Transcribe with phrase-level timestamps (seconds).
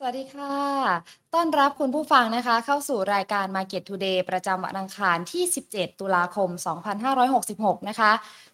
[0.00, 0.56] สวัสดีค่ะ
[1.34, 6.50] ต้อนรับคุณผู้ฟังนะคะ เข้าสู่รายการ Market Today ประจำวันอังคารที่ 17 ตุลาคม
[7.18, 8.12] 2566 นะคะ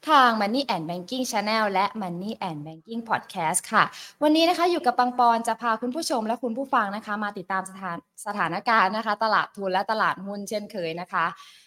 [0.09, 3.85] ทาง Money and Banking Channel และ Money and Banking Podcast ค่ะ
[4.23, 11.25] วันนี้นะคะอยู่กับปังปอนจะพาคุณผู้ชมและคุณผู้ฟังนะคะ มาติดตามสถานสถานการณ์นะคะ ตลาดทุนและตลาดหุ้นเช่นเคยนะคะ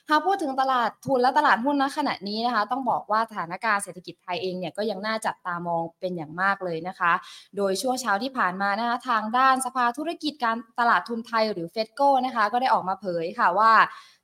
[0.10, 7.14] หากพูดถึงตลาดทุนและตลาดหุ้นณขณะนี้นะคะ ต้องบอกว่าสถานการณ์เศรษฐกิจไทยเองเนี่ยก็ยังน่าจับตามองเป็นอย่างมากเลยนะคะ
[7.58, 13.72] โดยช่วงเช้าที่ผ่านมานะคะทางด้านสภาธุรกิจการตลาดทุนไทยหรือเฟดโก้นะคะ ก็ได้ออกมาเผยค่ะว่า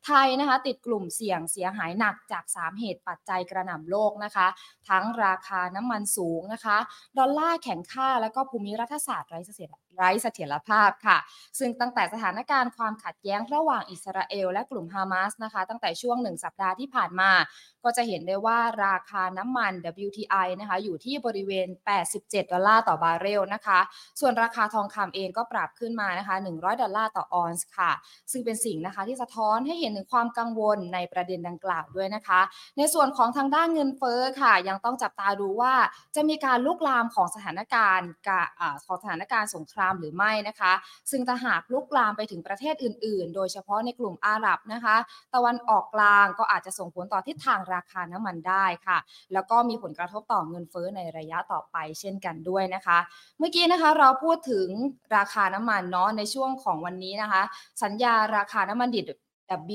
[0.05, 4.48] ไทยนะคะติดกลุ่มเสี่ยงเสียหายหนักจาก 3 เหตุปัจจัยกระหน่ำโลกนะคะ
[4.89, 6.77] ทั้งราคาน้ำมันสูงนะคะ
[7.20, 11.17] ดอลลาร์แข็งค่า แล้วก็ภูมิรัฐศาสตร์ไร้เสถียรไร้เสถียรภาพค่ะ
[11.59, 17.31] ซึ่งตั้งแต่สถานการณ์ความขัดแย้งระหว่างอิสราเอล และกลุ่มฮามาสนะคะ ตั้งแต่ช่วงหนึ่งสัปดาห์ที่ผ่านมา
[17.83, 19.72] ก็จะเห็นได้ว่าราคาน้ำมัน
[20.05, 21.67] WTI นะคะอยู่ที่บริเวณ
[22.08, 23.80] 87 ดอลลาร์ต่อบาร์เรลนะคะ
[24.20, 27.91] ส่วนราคาทองคำเองก็ปรับขึ้นมานะคะ 100 ดอลลาร์ต่อออนซ์ค่ะ
[28.31, 32.41] ซึ่งเป็นสิ่งนะคะที่สะท้อนให้เห็นถึงความกังวลในประเด็นดังกล่าวด้วยนะคะ
[32.77, 35.73] ในส่วนของทางด้านเงินเฟ้อค่ะ ยังต้องจับตาดูว่า
[36.16, 38.09] จะมีการลุกลามของสถานการณ์
[38.86, 40.73] ของสถานการณ์สงครามหรือไม่นะคะ
[41.11, 44.95] ซึ่งถ้าหากลุกลามไปถึงประเทศอื่น ๆ โดยเฉพาะในกลุ่มอาหรับนะคะ
[45.36, 48.97] ตะวันออกกลางก็อาจจะส่งผลต่อทิศทางราคาน้ำมันได้ค่ะ
[49.33, 52.97] แล้วก็มีผลกระทบต่อเงินเฟ้อในระยะต่อไปเช่นกันด้วยนะคะ
[53.39, 54.67] เมื่อกี้นะคะเราพูดถึง
[55.16, 57.41] ราคาน้ำมันเนาะในช่วงของวันนี้นะคะ
[57.83, 59.05] สัญญาราคาน้ำมันดิบ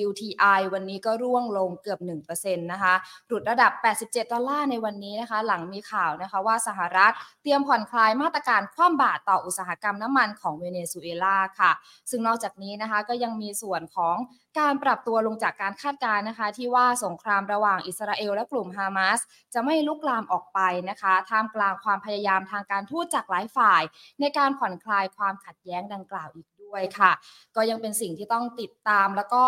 [0.06, 2.94] WTI วันนี้ก็ร่วงลงเกือบ 1%นะคะ
[3.26, 11.72] หลุดระดับ 87 ดอลลาร์ในวันนี้นะคะ หลังมีข่าวนะคะว่าสหรัฐเตรียมผ่อนคลายมาตรการคว่ำบาตรต่ออุตสาหกรรมน้ำมันของเวเนซุเอลาค่ะ
[12.10, 14.16] ซึ่งนอกจากนี้นะคะก็ยังมีส่วนของ
[14.58, 19.18] การปรับตัวลงจากการคาดการณ์นะคะ ที่ว่าสงครามระหว่างอิสราเอลและกลุ่มฮามาส
[19.54, 23.82] จะไม่ลุกลามออกไปนะคะ ท่ามกลางความพยายามทางการทูตจากหลายฝ่าย
[24.20, 27.12] ในการผ่อนคลายความขัดแย้งดังกล่าวอีก ด้วยค่ะ
[27.56, 29.44] ก็ยังเป็นสิ่งที่ต้องติดตามแล้วก็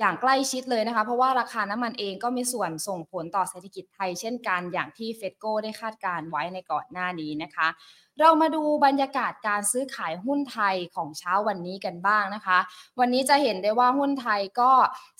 [0.00, 7.68] อย่างใกล้ชิดเลยนะคะ เพราะว่าราคาน้ำมันเองก็มีส่วนส่งผลต่อเศรษฐกิจไทยเช่นกันอย่างที่เฟดโกได้คาดการไว้ในก่อนหน้านี้นะคะ
[8.20, 12.58] เรามาดูบรรยากาศการซื้อขายหุ้นไทยของเช้าวันนี้กันบ้างนะคะ
[13.00, 14.72] วันนี้จะเห็นได้ว่าหุ้นไทยก็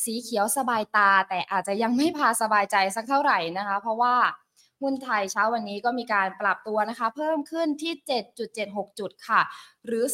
[0.04, 4.14] สีเขียวสบายตา แต่อาจจะยังไม่พาสบายใจสักเท่าไหร่นะคะ เพราะว่า
[4.82, 7.92] หุ้นไทยเช้าวันนี้ก็มีการปรับตัวนะคะ เพิ่มขึ้นที่
[8.46, 9.40] 7.76 จุดค่ะ
[9.86, 10.04] หรือ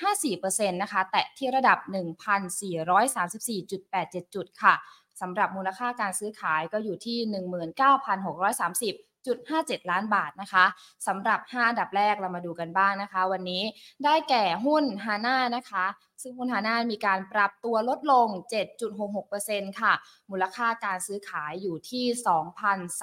[0.00, 4.74] 0.54%นะคะ แตะที่ระดับ 1,434.87 จุดค่ะ
[5.20, 7.18] สำหรับมูลค่าการซื้อขายก็อยู่ที่
[8.98, 10.64] 19,630 1.57 ล้านบาทนะคะ
[11.06, 13.62] สำหรับ 5 อันดับแรกเรามาดูกันบ้างนะคะ วันนี้
[14.04, 15.86] ได้แก่หุ้นฮาน่านะคะ
[16.22, 18.26] ซึ่งหุ้นฮาน่ามีการปรับตัวลดลง
[19.04, 19.92] 7.66%ค่ะ
[20.30, 22.04] มูลค่าการซื้อขายอยู่ที่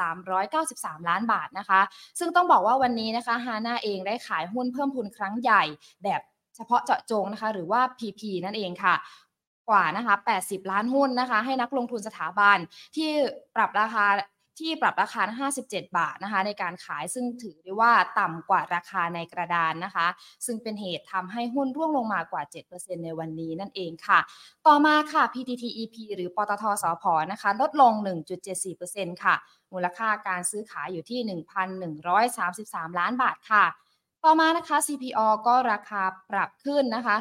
[0.05, 1.81] 2,393 ล้านบาทนะคะ
[2.19, 5.63] ซึ่งต้องบอกว่าวันนี้นะคะฮาน่าเองได้ขายหุ้นเพิ่มทุนครั้งใหญ่
[6.03, 6.21] แบบ
[6.55, 8.95] เฉพาะเจาะจงนะคะ หรือว่า PP นั่นเองค่ะ
[9.69, 12.57] กว่านะคะ 80 ล้านหุ้นนะคะ ให้นักลงทุนสถาบัน
[12.95, 13.09] ที่
[13.55, 14.05] ปรับราคา
[14.59, 20.07] ที่ปรับราคา 57 บาทนะคะ ในการขายซึ่งถือได้ว่าต่ำกว่าราคาในกระดานนะคะ
[20.45, 22.43] ซึ่งเป็นเหตุทำให้หุ้นร่วงลงมากว่า
[22.73, 24.19] 7%ในวันนี้นั่นเองค่ะ
[24.67, 27.93] ต่อมาค่ะ PTTEP หรือปตทสพนะคะ ลดลง
[28.57, 29.35] 1.74%ค่ะ
[29.73, 31.19] มูลค่าการซื้อขายอยู่ที่
[32.09, 33.66] 1,133 ล้านบาทค่ะ
[34.23, 37.17] ต่อมานะคะ CPO ก็ราคาปรับขึ้นนะคะ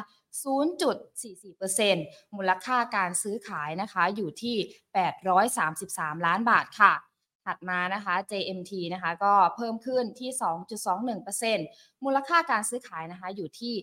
[1.55, 4.55] 0.44%มูลค่าการซื้อขายนะคะอยู่ที่
[5.45, 6.93] 833 ล้านบาทค่ะ
[7.45, 10.29] ถัดมานะคะ JMT นะคะก็เพิ่มขึ้นที่
[11.37, 13.73] 2.21%มูลค่าการซื้อขายนะคะอยู่ที่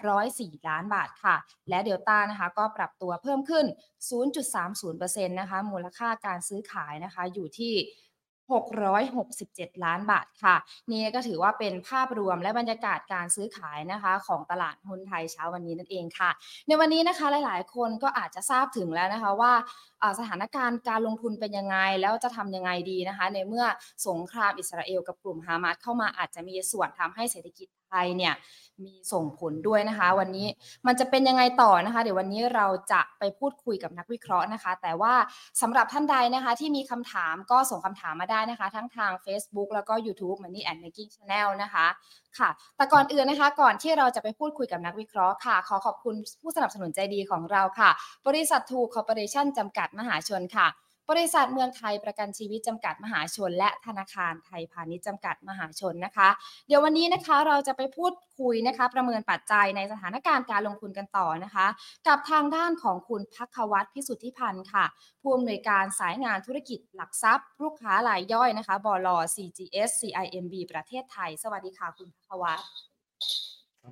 [0.00, 1.36] 804 ล้านบาทค่ะ
[1.68, 3.66] และเดลต้านะคะก็ปรับตัวเพิ่มขึ้น
[4.46, 7.74] 0.30%นะคะ มูลค่าการซื้อขายนะคะอยู่ที่
[8.52, 10.56] 667 ล้านบาทค่ะ
[10.92, 16.30] นี่ก็ถือว่าเป็นภาพรวมและบรรยากาศการซื้อขายนะคะของตลาดหุ้นไทยเช้าวันนี้นั่นเองค่ะ
[16.66, 19.52] ในวันนี้นะคะหลายๆ คนก็อาจจะทราบถึงแล้วนะคะว่า
[20.18, 23.64] สถานการณ์การลงทุนเป็นยังไง แล้วจะทำยังไงดีนะคะ ในเมื่อ
[24.06, 28.34] สงครามอิสราเอลกับกลุ่มฮามาสเข้ามาอาจจะมีส่วนทำให้เศรษฐกิจ ไทยเนี่ย
[28.86, 30.46] มีส่งผลด้วยนะคะ วันนี้
[30.86, 35.14] มันจะเป็นยังไงต่อนะคะ เดี๋ยววันนี้เราจะไปพูดคุยกับนักวิเคราะห์นะคะ แต่ว่า
[35.60, 41.86] สำหรับท่านใดนะคะที่มีคำถามก็ส่งคำถามมาได้นะคะ ทั้งทาง Facebook แล้วก็ YouTube Money and Making Channel นะคะ
[42.38, 47.90] ค่ะ แต่ก่อนอื่นนะคะ ก่อนที่เราจะไปพูดคุยกับนักวิเคราะห์ค่ะ ขอขอบคุณผู้สนับสนุนใจดีของเราค่ะ
[48.26, 50.68] บริษัททูคอร์ปอเรชั่นจำกัดมหาชนค่ะ
[51.10, 56.28] บริษัทเมืองไทยประกันชีวิตจำกัดมหาชน และธนาคารไทยพาณิชย์จำกัดมหาชนนะคะ
[56.66, 61.66] เดี๋ยววันนี้นะคะเราจะไปพูดคุยนะคะ ประเมินปัจจัยในสถานการณ์การลงทุนกันต่อนะคะ
[62.08, 64.84] กับทางด้านของคุณพักวัตรพิสุทธิพันธ์ค่ะ
[65.20, 72.62] ผู้อำนวยการสายงานธุรกิจหลักทรัพย์ ลูกค้ารายย่อยนะคะบล CGS CIMB ประเทศไทย สวัสดีค่ะคุณพักวัตร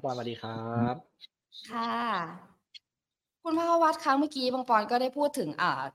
[0.03, 0.95] ปอนสวัสดีครับ
[1.71, 2.58] ค่ะ
[3.45, 5.49] คุณภาวัตคะเมื่อกี้บางปอนก็ได้พูดถึง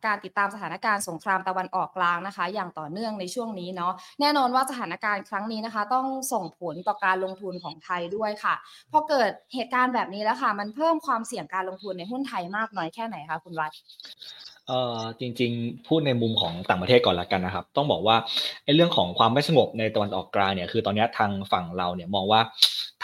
[0.06, 8.56] การติดตามสถานการณ์สงครามตะวันออกกลางนะคะ อย่างต่อเนื่องในช่วงนี้เนาะแน่นอนว่าสถานการณ์ครั้งนี้นะคะ ต้องส่งผลต่อการลงทุนของไทยด้วยค่ะ
[8.92, 13.72] พอเกิดเหตุการณ์แบบนี้แล้วค่ะ มันเพิ่มความเสี่ยงการลงทุนในหุ้นไทยมากน้อยแค่ไหนคะคุณวัด
[14.68, 18.16] เอ่อจริงๆ พูดในมุมของต่างประเทศก่อนละกันนะครับ ต้องบอกว่า
[18.64, 22.42] ไอ้เรื่องของความไม่สงบในตะวันออกกลางเนี่ยคือตอนนี้ทางฝั่งเราเนี่ยมองว่า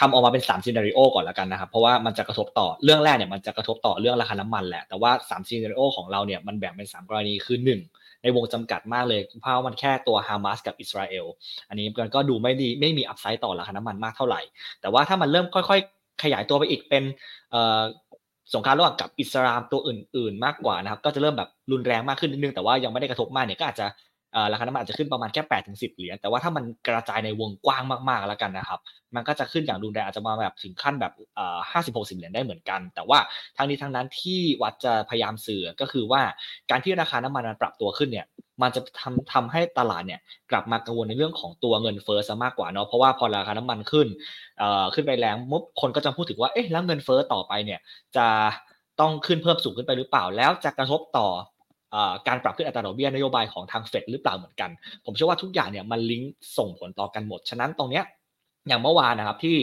[0.00, 11.26] ทำออกมาเป็น3 scenario ก่อนละกันนะครับ เพราะว่ามันจะกระทบต่อเรื่องแรกเนี่ยมันจะกระทบต่อเรื่องราคาน้ำมันแหละ แต่ว่า3 scenario ของเราเนี่ยมันแบ่งเป็น 3 กรณีคือ 1 ในวงจำกัดมากเลยเพราะมันแค่ตัวฮามาสกับอิสราเอล
[11.68, 14.40] อันนี้มันก็ดูไม่ดีไม่มี upside ต่อราคาน้ำมันมากเท่าไหร่
[14.80, 17.02] แต่ว่าถ้ามันเริ่มค่อยๆ ขยายตัวไปอีกเป็น
[18.54, 23.86] สงครามระหว่างกับอิสลามตัวอื่น ๆ มากกว่านะครับ ก็จะเริ่มแบบรุนแรงมากขึ้นนิดนึงแต่ว่ายังไม่ได้กระทบมากเนี่ยก็อาจจะ
[24.52, 28.80] ราคาน้ำมันอาจจะขึ้นประมาณแค่แปดถึงสิบเหรียญแต่ว่าถ้ามันกระจายในวงกว้างมากๆแล้วกันนะครับ
[29.14, 31.12] มันก็จะขึ้นอย่างรุนแรงอาจจะมาแบบถึงขั้นแบบ
[31.70, 33.18] ห้าสิบหกสิบเหรียญได้เหมือนกัน แต่ว่า
[33.56, 36.22] ทั้งนี้ทั้งนั้นที่วัดจะพยายามสื่อก็คือว่า
[36.70, 38.26] การที่ราคาน้ำมันมันปรับตัวขึ้นเนี่ย
[38.62, 44.06] มันจะทำทำให้ตลาดเนี่ยกลับมากังวลในเรื่องของตัวเงินเฟ้อซะมากกว่าเนาะเพราะว่าพอราคาน้ำมันขึ้น
[44.94, 47.80] ขึ้นไปแรงมุบคนก็จะพูดถึงว่าเอ๊ะแล้วเงินเฟ้อต่อไปเนี่ย
[48.16, 48.26] จะ
[49.00, 51.28] ต้องขึ้นเพิ่มสูงขึ้นไปหรือเปล่า แล้วจะกระทบต่อ
[52.28, 54.70] การปรับขึ้นอัตราดอกเบี้ยนโยบายของทางเฟดหรือเปล่าเหมือนกัน
[55.04, 58.04] ผมเชื่อว่าทุกอย่างเนี่ยมันลิงก์ส่งผลต่อกันหมด ฉะนั้นตรงเนี้ย
[58.68, 59.58] อย่างเมื่อวานนะครับที่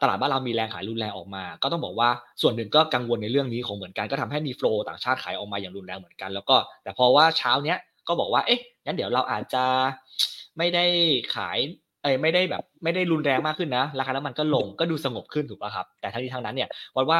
[0.00, 2.08] ตลาดบ้านเรามีแรงขายรุนแรงออกมา ก็ต้องบอกว่า
[2.42, 9.64] ส่วนหนึ่งก็กังวลในเรื่องนี้ของเหมือนกันก็ทำให้มีโฟล์ต่างชาติขายออกมาอย่างรุนแรงเหมือนกัน แล้วก็แต่พอว่าเช้าเนี้ยก็บอกว่าเอ๊ะงั้นเดี๋ยวเราอาจจะ
[10.58, 10.84] ไม่ได้
[11.34, 11.58] ขาย
[12.02, 17.18] เอ้ไม่ได้แบบไม่ได้รุนแรงมากขึ้นนะ ราคาน้ำมันก็ลงก็ดูสงบขึ้นถูกป่ะครับ แต่ทั้งนี้ทั้งนั้นเนี่ยวัดว่า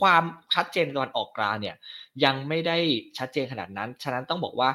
[0.00, 0.22] ความ
[0.54, 1.76] ชัดเจนตอนออกกลางเนี่ย
[2.24, 2.76] ยังไม่ได้
[3.18, 4.68] ชัดเจนขนาดนั้น ฉะนั้นต้องบอกว่า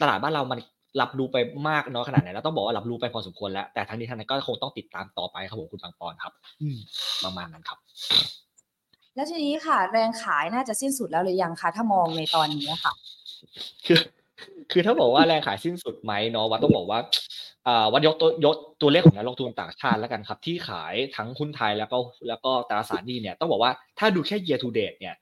[0.00, 0.58] ตลาดบ้านเรามัน
[1.00, 1.36] รับรู้ไป
[1.68, 6.32] มากน้อยขนาดไหนแล้วต้องบอกว่ารับรู้ไปพอสมควรแล้ว แต่ทั้งนี้ทั้งนั้นก็คงต้องติดตามต่อไปครับผมคุณบางปอนครับ
[7.24, 7.78] ประมาณนั้นครับ
[9.14, 12.92] แล้วทีนี้ค่ะ แรงขายน่าจะสิ้นสุดแล้วหรือยังคะถ้ามองในตอนนี้ค่ะ
[13.86, 13.98] คือ
[14.70, 16.98] คือถ้าบอกว่าแรงขายสิ้นสุดไหมเนาะว่าต้องบอกว่า
[17.92, 21.98] วันยกตัวยกตัวเลขของนักลงทุนต่างชาติแล้วกันครับ ที่ขายทั้งหุ้นไทยแล้วก็
[22.28, 25.14] แล้วก็ตราสารหนี้เนี่ยต้องบอกว่าถ้าดูแค่ year to date เนี่ย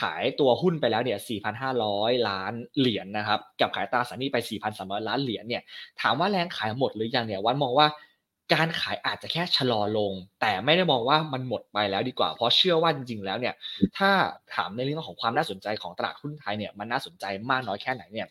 [0.00, 1.18] ขายตัวหุ้นไปแล้วเนี่ย
[1.72, 4.36] 4,500 ล้านเหรียญนนะครับ กับขายตราสารหนี้ไป
[4.72, 5.62] 4,300 ล้านเหรียญเนี่ย
[6.00, 7.88] ถามว่าแรงขายหมดหรือยังเนี่ย วันมองว่า
[8.54, 13.54] การขายอาจจะแค่ชะลอลง แต่ไม่ได้มองว่ามันหมดไปแล้วดีกว่า เพราะเชื่อว่าจริงๆแล้วเนี่ย
[13.98, 14.10] ถ้า
[14.54, 18.28] ถามในเรื่องของความน่าสนใจของตลาดหุ้นไทยเนี่ย มันน่าสนใจมากน้อยแค่ไหนเนี่ย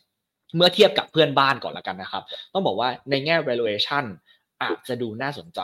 [0.56, 2.24] เมื่อเทียบกับเพื่อนบ้านก่อนละกันนะครับ
[2.54, 4.06] ต้องบอกว่าในแง่ valuation
[4.64, 5.62] อาจจะดูน่าสนใจ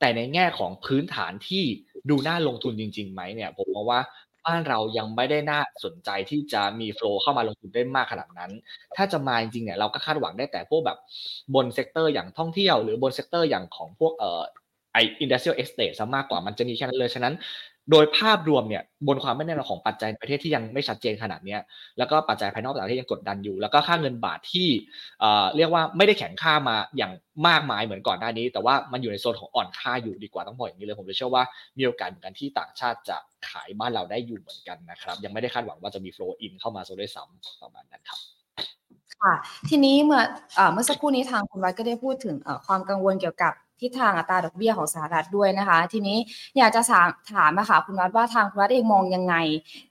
[0.00, 1.64] แต่ในแง่ของพื้นฐานที่
[2.10, 4.00] ดูน่าลงทุนจริงๆไหมเนี่ย ผมมองว่า
[4.46, 8.50] บ้านเรายังไม่ได้น่าสนใจที่จะมี flow เข้ามาลงทุนได้มากขนาดนั้น
[8.96, 10.98] ถ้าจะมาจริงๆเนี่ยเราก็คาดหวังได้แต่พวกแบบ
[11.54, 14.42] บน sector อย่างท่องเที่ยวหรือบน sector อย่างของพวกเอ่อ
[14.92, 17.34] ไอ industrial estate ซะมากกว่ามันจะมีแค่นั้นเลย ฉะนั้น
[17.90, 21.56] โดยภาพรวมเนี่ยบนความไม่แน่นอนของปัจจัยประเทศที่ยังไม่ชัดเจนขนาดนี้
[21.98, 24.68] แล้วก็ปัจจัยภายนอกประเทศยังกดดันอยู่ แล้วก็ค่าเงินบาทที่
[25.56, 27.12] เรียกว่าไม่ได้แข็งค่ามาอย่าง
[27.48, 31.44] มากมายเหมือนก่อนหน้านี้ แต่ว่ามันอยู่ในโซนของอ่อนค่าอยู่ดีกว่าต้องบอกอย่างนี้เลยผมเลยเชื่อว่า
[31.78, 33.16] มีโอกาสเหมือนกันที่ต่างชาติจะ
[33.48, 38.20] ขายบ้านเราได้อยู่เหมือนกันนะครับยังไม่ได้คาดหวังว่าจะมี flow in เข้ามาซะด้วยซ้ำประมาณนั้นครับ
[39.22, 39.34] ค่ะ
[39.68, 40.22] ทีนี้เมื่อ
[40.72, 42.34] เมื่อสักครู่นี้ทางคุณวัดก็ได้พูดถึง
[42.66, 43.52] ความกังวลเกี่ยวกับ
[43.84, 46.18] ทิศทางอัตราดอกเบี้ยของสหรัฐด้วยนะคะ ทีนี้
[46.58, 46.82] อยากจะ
[47.32, 49.34] ถามนะคะคุณวัดว่าทางคุณวัดเองมองยังไง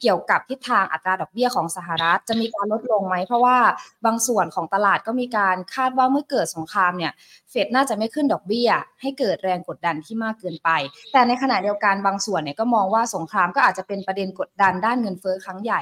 [0.01, 3.57] เกี่ยวกับทิศทางอัตราดอกเบี้ยของสหรัฐจะมีการลดลงไหม เพราะว่า
[4.05, 7.11] บางส่วนของตลาดก็มีการคาดว่าเมื่อเกิดสงครามเนี่ย
[7.49, 8.69] เฟดน่าจะไม่ขึ้นดอกเบี้ย
[9.01, 10.69] ให้เกิดแรงกดดันที่มากเกินไป
[11.11, 15.81] แต่ในขณะเดียวกันบางส่วนเนี่ยก็มองว่าสงครามก็อาจจะเป็นประเด็นกดดันด้านเงินเฟ้อครั้งใหญ่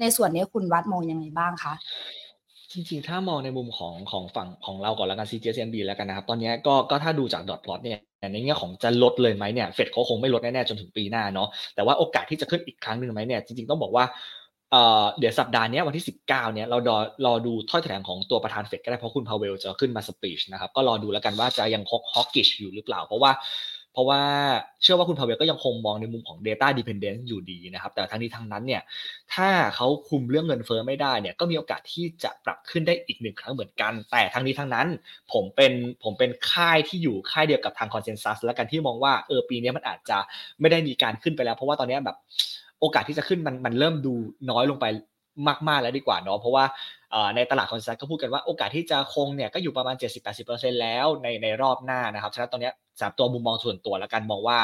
[0.00, 1.72] ในส่วนนี้คุณวัดมองยังไงบ้างคะ
[2.72, 7.98] จริงๆ ถ้ามองในมุมของของฝั่งของเราก่อนแล้วกัน CGSMB แล้วกันนะครับ ตอนนี้ก็ก็ถ้าดูจากดอทพลอตเนี่ย
[8.32, 14.04] ในแง่ของจะลดเลยไหมเนี่ยเฟดเขาคงไม่ลดแน่ๆจนถึงปีหน้าเนาะแต่ว่าโอกาสที่จะขึ้นอีกครั้งหนึ่งไหมเนี่ยจริงๆต้องบอกว่า
[15.18, 21.82] เดี๋ยวสัปดาห์นี้วันที่ 19เนี่ยเรารอรอดูถ้อยแถลงของตัวประธานเฟดก็ได้เพราะคุณพาวเวลจะขึ้นมาสปีชนะครับก็รอดูแล้วกันว่าจะยัง
[22.14, 23.30] ฮอกกิชอยู่หรือเปล่า เพราะว่า
[24.00, 24.22] ราะว่า
[24.82, 28.82] เชื่อว่าคุณพาเวลก็ยังคงมองในมุมของ Data Dependence อยู่ดีนะครับแต่ทั้งนี้ทั้งนั้นเนี่ย
[29.34, 34.86] ถ้าเขาคุมเรื่องเงินเฟ้อไม่ได้เนี่ยก็มีโอกาสที่จะปรับขึ้นได้อีกหนึ่งครั้งเหมือนกัน แต่ทั้งนี้ทั้งนั้น
[35.32, 35.72] ผมเป็น
[36.04, 40.18] ผมเป็นค่ายที่อยู่ค่ายเดียวกับทาง consensus แล้วกันที่มองว่าเออปีนี้มันอาจจะ
[40.60, 42.16] ไม่ได้มีการขึ้นไปแล้ว เพราะว่าตอนนี้แบบ
[42.80, 44.14] โอกาสที่จะขึ้นมันมันเริ่มดู
[44.50, 44.86] น้อยลงไป
[45.68, 46.64] มากๆแล้วดีกว่าเนาะเพราะว่า
[47.36, 52.70] ในตลาด consensus ก็พูดกันว่าโอกาสที่จะคงเนี่ยก็อยู่ประมาณ 70-80%แล้วในในรอบหน้านะครับฉะนั้นตอนนี้
[53.00, 54.58] สามตัวมุมมองส่วนตัวแล้วกันมองว่า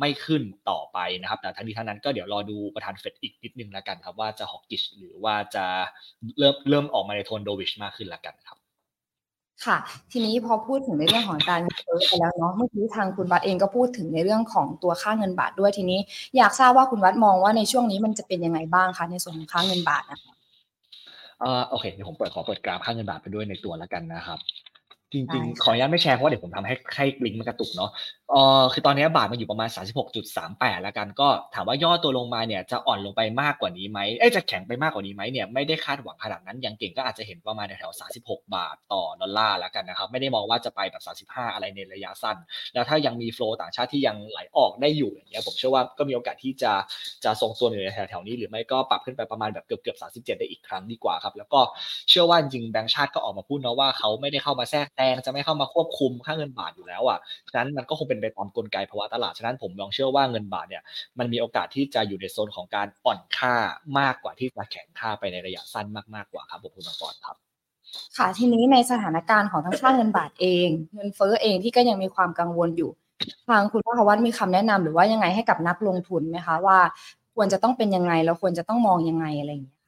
[0.00, 5.64] ไม่ขึ้นต่อไปนะครับ แต่ทั้งนี้ทั้งนั้นก็เดี๋ยวรอดูประธานเฟดอีกนิดนึงแล้วกันครับว่าจะฮอกกิชหรือว่าจะ
[6.38, 8.59] เริ่มเริ่มออกมาในโทนโดวิชมากขึ้นแล้วกันครับ
[9.66, 9.76] ค่ะ
[10.12, 16.00] ทีนี้พอพูดถึงในเรื่องของการเฟ้อไปแล้วเนาะเมื่อกี้ทางคุณวัดเองก็พูดถึงในเรื่องของตัวค่าเงินบาทด้วยทีนี้
[16.36, 20.32] อยากทราบว่าคุณวัดมองว่าในช่วงนี้มันจะเป็นยังไงบ้างคะในส่วนของค่าเงินบาทนะคะ
[21.40, 24.38] เอ่อโอเคเดี๋ยวผมเปิดขอเปิดกราฟค่าเงินบาทไปด้วยในตัวแล้วกันนะครับ
[25.12, 27.90] จได้ริงๆ ขออนุค่ะญาตไม่แชร์เพราะว่าเดี๋ยวผมทำให้ให้ลิงก์มันกระตุกเนาะ
[28.30, 41.02] เอ่อคือตอนนี้บาทมันอยู่ประมาณ 36.38 แล้วกัน ก็ถามว่าย่อตัวลงมาเนี่ยจะอ่อนลงไปมากกว่านี้ไหมเอ๊ยจะแข็งไปมากกว่านี้ไหมเนี่ยไม่ได้คาดหวังขนาดนั้นอย่างเก่งก็อาจจะเห็นประมาณแถวๆ36 บาทต่อดอลลาร์แล้วกันนะครับ ไม่ได้มองว่าจะไปแบบ
[41.32, 42.36] 35 อะไรในระยะสั้น
[42.74, 46.72] แล้วถ้ายังมีโฟลว์ต่างชาติที่ยังไหลออกได้อยู่อย่างเงี้ยผมเชื่อว่าก็มีโอกาสที่จะ
[47.24, 51.60] จะทรงตัวอยู่ในแถวๆนี้ หรือไม่ก็ปรับขึ้นไปประมาณแบบเกือบๆ37 ได้อีกครั้งดีกว่าครับแล้วก็
[52.08, 57.18] เชื่อว่าจริงๆแบงก์ชาติก็ออกมาพูดเนาะว่าเขาไม่ได้เข้ามาแทรกแซงจะไม่เข้ามาควบคุมค่าเงินบาทอยู่แล้วอะ
[57.52, 60.82] ฉะนั้นมันก็คงเป็นไปตามกลไกภาวะตลาดฉะนั้นผมลองเชื่อว่าเงินบาทเนี่ย
[61.18, 63.54] มันมีโอกาสที่จะอยู่ในโซนของการอ่อนค่า
[63.98, 67.36] มากกว่าที่จะแข็งค่าไปในระยะสั้นมากๆกว่าครับผมคุณมังกรครับ
[68.16, 72.90] ค่ะทีนี้ในสถานการณ์ของทั้งค่าเงินบาทเอง เงินเฟ้อเองที่ก็ยังมีความกังวลอยู่
[73.48, 76.78] ทางคุณภวัฒน์มีคำแนะนำหรือว่ายังไงให้กับนักลงทุนไหมคะว่า
[77.34, 79.79] ควรจะต้องเป็นยังไงแล้วควรจะต้องมองยังไงอะไรอย่างเงี้ย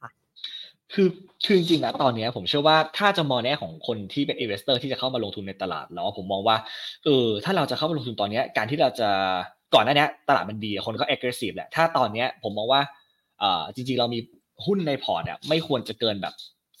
[0.93, 1.07] คือ
[1.45, 6.57] คือจริงๆนะตอนนี้ผมเชื่อว่าถ้าจะมองในแง่ของคนที่เป็น investor ที่จะเข้ามาลงทุนในตลาดเนาะผมมองว่า
[7.05, 9.09] เออถ้าเราจะเข้ามาลงทุนตอนนี้การที่เราจะ
[9.73, 12.81] ก่อนหน้านี้ตลาดมันดีคนก็ aggressive แหละถ้าตอนนี้ผมมองว่า
[13.41, 14.19] อ่าจริงๆเรามี
[14.65, 16.33] หุ้นในพอร์ตอะไม่ควรจะเกินแบบ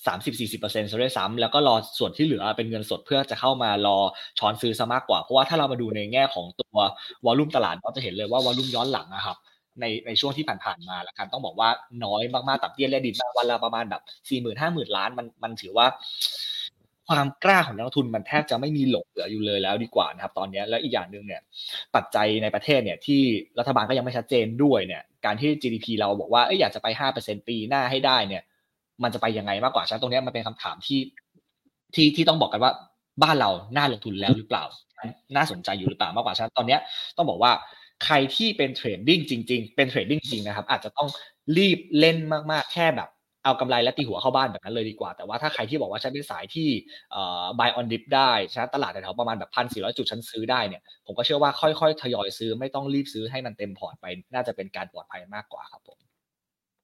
[0.07, 3.97] 30-40%ซะด้วยซ้ำแล้วก็รอส่วนที่เหลือเป็นเงินสดเพื่อจะเข้ามารอ
[4.39, 6.77] ช้อนซื้อซะมากกว่า เพราะว่าถ้าเรามาดูในแง่ของตัว
[7.25, 9.37] วอลลุ่มตลาดก็จะเห็นเลยว่าวอลลุ่มย้อนหลังอะครับ
[9.81, 11.69] ในในช่วงที่ผ่านๆมาแล้วกันต้องบอกว่า
[12.05, 15.87] น้อยมากๆตับเตี้ยและดินมากวันละประมาณแบบสี่หมื่นห้าหมื่นล้านมันมันถือว่า
[17.09, 21.41] ความกล้าของนักลงทุนมันแทบจะไม่มีหลงเหลืออยู่เลยแล้วดีกว่านะครับ ตอนนี้แล้วอีกอย่างหนึ่งเนี่ย
[21.95, 23.21] ปัจจัยในประเทศเนี่ยที่
[23.59, 28.43] รัฐบาลก็ยังไม่ชัดเจนด้วยเนี่ย การที่ GDP เราบอกว่าเอยอยากจะไปห้าเปอร์เซ็นปีหน้าให้ได้เนี่ย
[29.03, 30.99] มันจะไปยังไงมากกว่าฉะนั้นตรงนี้มันเป็นคำถามที่
[31.95, 32.71] ที่ที่ต้องบอกกันว่า
[33.23, 34.63] บ้านเราน่าลงทุนแล้วหรือเปล่า
[35.35, 36.77] น่าสนใจอยู่หรือเปล่ามากกว่าฉะนั้นตอนนี้
[37.17, 37.51] ต้องบอกว่า
[38.05, 41.09] ใครที่เป็น trading จริง ๆ เป็น trading จริงนะครับ อาจจะต้อง
[41.57, 42.17] รีบเล่น
[42.51, 43.09] มากๆ แค่แบบ
[43.45, 46.69] เอากำไรและตีหัวเข้าบ้านแบบนั้นเลยดีกว่า แต่ว่าถ้าใครที่บอกว่าฉันเป็นสายที่
[47.11, 55.97] เอ่อ buy on dip ได้ชนะตลาดแถวๆประมาณแบบพันสี่ร้อยจุดชั้นซื้อได้เนี่ย ผมก็เชื่อว่าค่อยๆ ทยอยซื้อไม่ต้องรีบซื้อให้มันเต็มพอร์ตไป น่าจะเป็นการปลอดภัยมากกว่าครับผม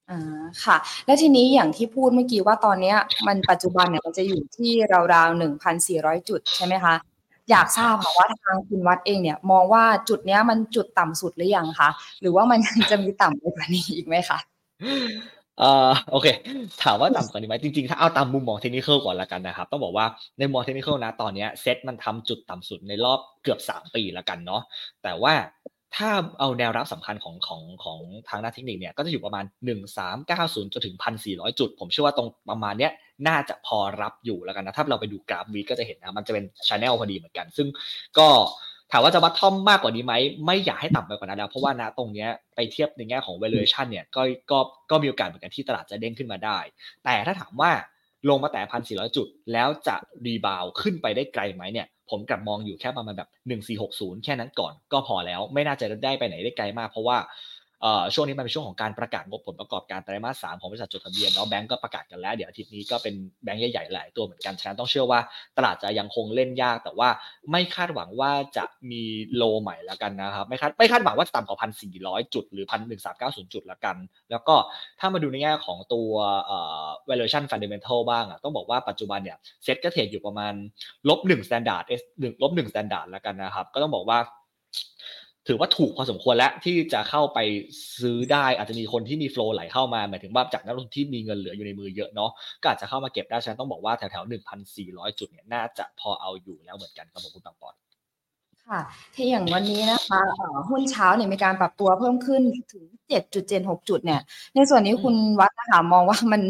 [0.10, 2.98] อ่าค่ะ แล้วทีนี้อย่างที่พูดเมื่อกี้ว่าตอนเนี้ย
[3.28, 4.72] มันปัจจุบันเนี่ยมันจะอยู่ที่
[5.14, 6.96] ราวๆหนึ่งพันสี่ร้อยจุดใช่ไหมคะ
[7.50, 11.90] อยากทราบค่ะว่าทางคุณวัดเองเนี่ย มองว่าจุดเนี้ยมันจุดต่ำสุดหรือยังคะ
[12.22, 14.38] หรือว่ามันยังจะมีต่ำไปกว่านี้อีกไหมคะ
[15.60, 16.28] เอ่อโอเค
[16.84, 20.06] ถามว่าต่ำกว่านี้ไหมจริงๆ ถ้าเอาตามมุมมองเทคนิคก่อนละกันนะครับ ต้องบอกว่า
[20.38, 24.62] ในมุมมองเทคนิคนะตอนนี้เซ็ตมันทำจุดต่ำสุดในรอบเกือบ 3 ปีละกันเนาะ
[25.04, 25.34] แต่ว่า
[25.96, 29.46] ถ้าเอาแนวรับสำคัญของของของทางด้านเทคนิคเนี่ยก็จะอยู่ประมาณ
[30.10, 32.92] 1390 จนถึง 1,400 จุด ผมเชื่อว่าตรงประมาณเนี้ย
[33.28, 37.68] น่าจะพอรับอยู่แล้วกันนะ ถ้าเราไปดูกราฟวีก็จะเห็นนะ มันจะเป็นชแนลพอดีเหมือนกัน ซึ่ง
[38.18, 38.28] ก็
[38.92, 40.14] ถามว่าจะวัดทอมมากกว่านี้ไหม
[40.46, 44.60] ไม่อยากให้ต่ำไปกว่านั้นแล้วเพราะว่าณตรงเนี้ยไปเทียบในแง่ของ valuation เนี่ยก็ก็
[44.92, 46.58] ก็มีโอกาสเหมือนกันที่ตลาดจะเด้งขึ้นมาได้
[47.04, 47.72] แต่ถ้าถามว่า
[48.30, 57.18] ลงมาแต่พันสี่ร้อยจุด แล้วจะรีบาวขึ้นไปได้ไกลไหมเนี่ย ผมกลับมองอยู่แค่ประมาณแบบ 1460 แค่นั้นก่อนก็พอแล้ว ไม่น่าจะได้ไปไหนได้ไกลมาก เพราะว่า
[58.14, 65.20] ช่วงนี้มันเป็นช่วงของการประกาศงบผลประกอบการไตรมาสสามของบริษัทจดทะเบียนเนาะแบงก์ก็ประกาศกันแล้ว เดี๋ยวอาทิตย์นี้ก็เป็นแบงก์ใหญ่ๆหลายตัวเหมือนกันฉะนั้นต้องเชื่อว่า
[65.58, 67.10] ตลาดจะยังคงเล่นยาก แต่ว่า
[67.52, 69.04] ไม่คาดหวังว่าจะมี
[69.36, 73.96] โลใหม่แล้วกันนะครับไม่คาดไม่คาดหวังว่าจะต่ำกว่าพันสี่ร้อยจุดหรือพันหนึ่งสามเก้าศูนย์จุดแล้วกัน
[74.32, 74.56] แล้วก็
[75.00, 76.10] ถ้ามาดูในแง่ของตัว
[77.10, 80.54] valuation fundamental บ้างอะต้องบอกว่าปัจจุบันเนี่ยเซ็ตก็เทรดอยู่ประมาณ
[81.10, 81.84] ลบหนึ่ง standard
[82.20, 84.20] หนึ่งลบหนึ่ง standard แล้วกันนะครับก็ต้องบอกว่า
[85.50, 87.40] ถือว่าถูกพอสมควรแล้วที่จะเข้าไป
[88.02, 97.76] ซื้อได้อาจจะมีคนที่มีโฟล์ไหลเข้ามาหมายถึงว่าจากนักลงทุนที่มีเงินเหลืออยู่ในมือเยอะเนาะก็อาจจะเข้ามาเก็บได้ฉันต้องบอกว่าแถวแถวหนึ่งพันสี่ร้อยจุดเนี่ยน่าจะพอเอาอยู่แล้วเหมือนกันครับผมคุณตังปอน
[98.68, 98.82] ค่ะ
[99.16, 100.22] ที่อย่างวันนี้นะคะ
[100.70, 102.42] หุ้นเช้าเนี่ยมีการปรับตัวเพิ่มขึ้น
[102.74, 104.22] ถึงเจ็ดจุดเจ็ดหกจุดเนี่ย
[104.56, 106.42] ในส่วนนี้คุณวัดนะคะมองว่ามัน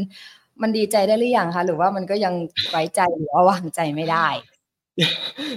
[0.62, 2.34] มันดีใจได้หรือยังคะหรือว่ามันก็ยัง
[2.72, 4.28] ไว้ใจหรือว่าวางใจไม่ได้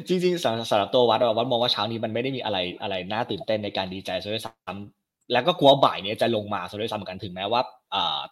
[0.09, 7.61] จริงๆสำสำหรับตัววัดวัดมองว่าเช้านี้มันไม่ได้มีอะไรอะไรน่าตื่นเต้นในการดีใจซะด้วยซ้ำแล้วก็กลัวบ่ายนี้จะลงมาซะด้วยซ้ำกันถึงแม้ว่า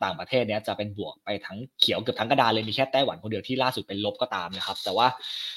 [0.04, 5.06] ต่างประเทศเนี้ยจะเป็นบวกไปทั้งเขียวเกือบทั้งกระดานเลยมีแค่ไต้หวันคนเดียวที่ล่าสุดเป็นลบก็ตามนะครับ แต่ว่า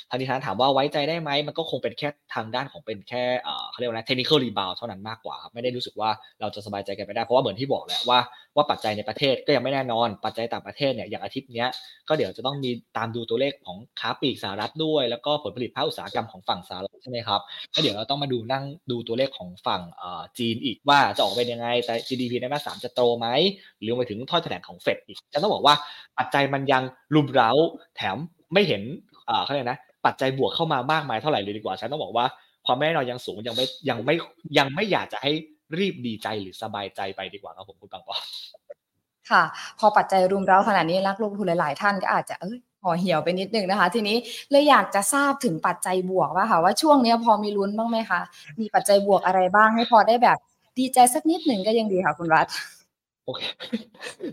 [0.09, 3.23] ทางนี้ถ้าถามว่าไว้ใจได้ไหมมันก็คงเป็นแค่ทางด้านของเป็นแค่
[3.69, 6.09] เขาเรียกว่า technical rebound เท่านั้นมากกว่าครับไม่ได้รู้สึกว่า
[6.41, 8.19] เราจะสบายใจกันไปได้เพราะว่าเหมือนที่บอกแหละว่า
[8.55, 11.69] ว่าปัจจัยในประเทศก็ยังไม่แน่นอน ปัจจัยต่างประเทศเนี่ยอย่างอาทิตย์เนี้ย
[12.07, 17.41] ก็เดี๋ยวจะต้องมีตามดูตัวเลขของค้าปลีกสหรัฐด้วย แล้วก็ผลผลิตภาคอุตสาหกรรมของฝั่งสหรัฐใช่ไหมครับ
[17.73, 19.81] ก็เดี๋ยวเราต้องมาดูนั่งดูตัวเลขของฝั่ง
[20.39, 23.27] จีนอีกว่าจะออกเป็นยังไงแต่ GDP ในมาสามจะโตไหม
[23.81, 25.75] หรือไปถึงถ้อยแถลงของเฟดอีกจะต้องบอกว่า
[26.17, 26.83] ปัจจัยมันยัง
[27.15, 27.49] รุมเร้า
[27.97, 28.17] แถม
[28.53, 28.81] ไม่เห็น
[29.43, 32.25] เขาเรียกนะ ปัจจัยบวกเข้ามามากมายเท่าไหร่เลยดีกว่าฉันต้องบอกว่า
[32.65, 34.15] ความไม่แน่นอนยังสูงยังไม่ยังไม่
[34.57, 35.31] ยังไม่อยากจะให้
[35.79, 38.15] รีบดีใจหรือสบายใจไปดีกว่าครับผมคุณปังปอ
[39.31, 39.43] ค่ะ
[39.79, 44.17] พอปัจจัยรุมเร้าขนาดนี้นักลงทุนหลาย ๆ ท่านก็อาจจะเอ้ยห่อเหี่ยวไปนิดนึงนะคะ ทีนี้
[44.51, 48.21] เลยอยากจะทราบถึงปัจจัยบวกว่าค่ะว่าช่วงนี้พอมีลุ้นบ้างไหมคะ
[48.59, 50.37] มีปัจจัยบวกอะไรบ้างให้พอได้แบบ
[50.77, 52.47] ดีใจสักนิดหนึ่งก็ยังดีค่ะคุณรัฐ
[53.25, 53.41] โอเค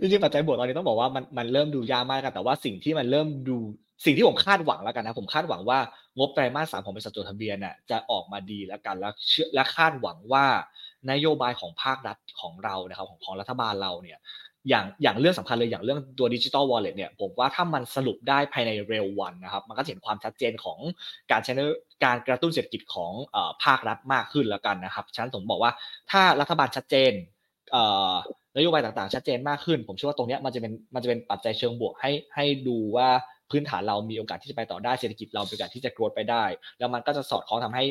[0.01, 3.57] จริงๆปัจจัยบวกตอนนี้ต้องบอกว่ามันมันเริ่มดูยากมากกันแต่ว่าสิ่งที่มันเริ่มดู
[4.05, 5.79] สิ่งที่ผมคาดหวังแล้วกันนะผมคาดหวังว่า
[6.19, 10.45] งบไตรมาสสามของบริษัทจดทะเบียนน่ะจะออกมาดีแล้วกันแล้วเชื่อและคาดหวังว่า
[11.11, 14.19] นโยบายของภาครัฐของเรานะครับของของรัฐบาลเราเนี่ย
[14.69, 20.79] อย่างอย่างเรื่องสำคัญเลยอย่างเรื่องตัวดิจิตอลวอลเล็ตเนี่ยผมว่าถ้ามันสรุปได้ภายในเร็ววันนะครับ มันก็เห็นความชัดเจนของ
[21.31, 21.53] การใช้
[22.05, 23.13] การกระตุ้นเศรษฐกิจของ
[23.65, 25.73] ภาครัฐมากขึ้นแล้วกันนะครับฉะนั้นผมบอกว่า
[26.11, 27.13] ถ้ารัฐบาลชัดเจน
[28.57, 33.09] นโยบายต่างๆ ชัดเจนมากขึ้น ผมเชื่อว่าตรงนี้มันจะเป็นมันจะเป็นปัจจัยเชิงบวกให้ให้ดูว่า
[33.51, 36.45] พื้นฐานเรามีโอกาสที่จะไปต่อได้เศรษฐกิจเรามีโอกาสที่จะกรธไปได้
[36.79, 37.85] แล้วมันก็จะสอดคล้องทำให้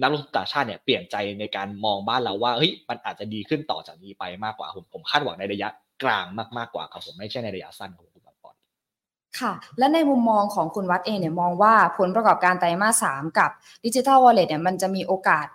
[0.00, 5.68] นักลงทุนต่างชาติเนี่ยเปลี่ยนใจในการมองบ้านเราว่าเฮ้ยมันอาจจะดีขึ้นต่อจากนี้ไปมากกว่าผมผมคาดหวังในระยะ
[6.02, 6.24] กลาง
[6.58, 8.54] มากๆกว่าครับผมไม่ใช่ในระยะสั้นครับคุณปอน
[9.40, 13.50] ค่ะ และในมุมมองของคุณวัดเองเนี่ยมองว่าผลประกอบการไตรมาสสามกับ
[13.84, 15.46] ดิจิทัลวอลเล็ตเนี่ยมันจะมีโอกาส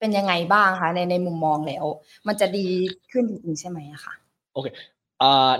[0.00, 1.84] เป็นยังไงบ้างคะในในมุมมองแล้ว
[2.26, 2.66] มันจะดี
[3.12, 4.14] ขึ้นจริงๆใช่ไหมคะ
[4.54, 4.66] โอเค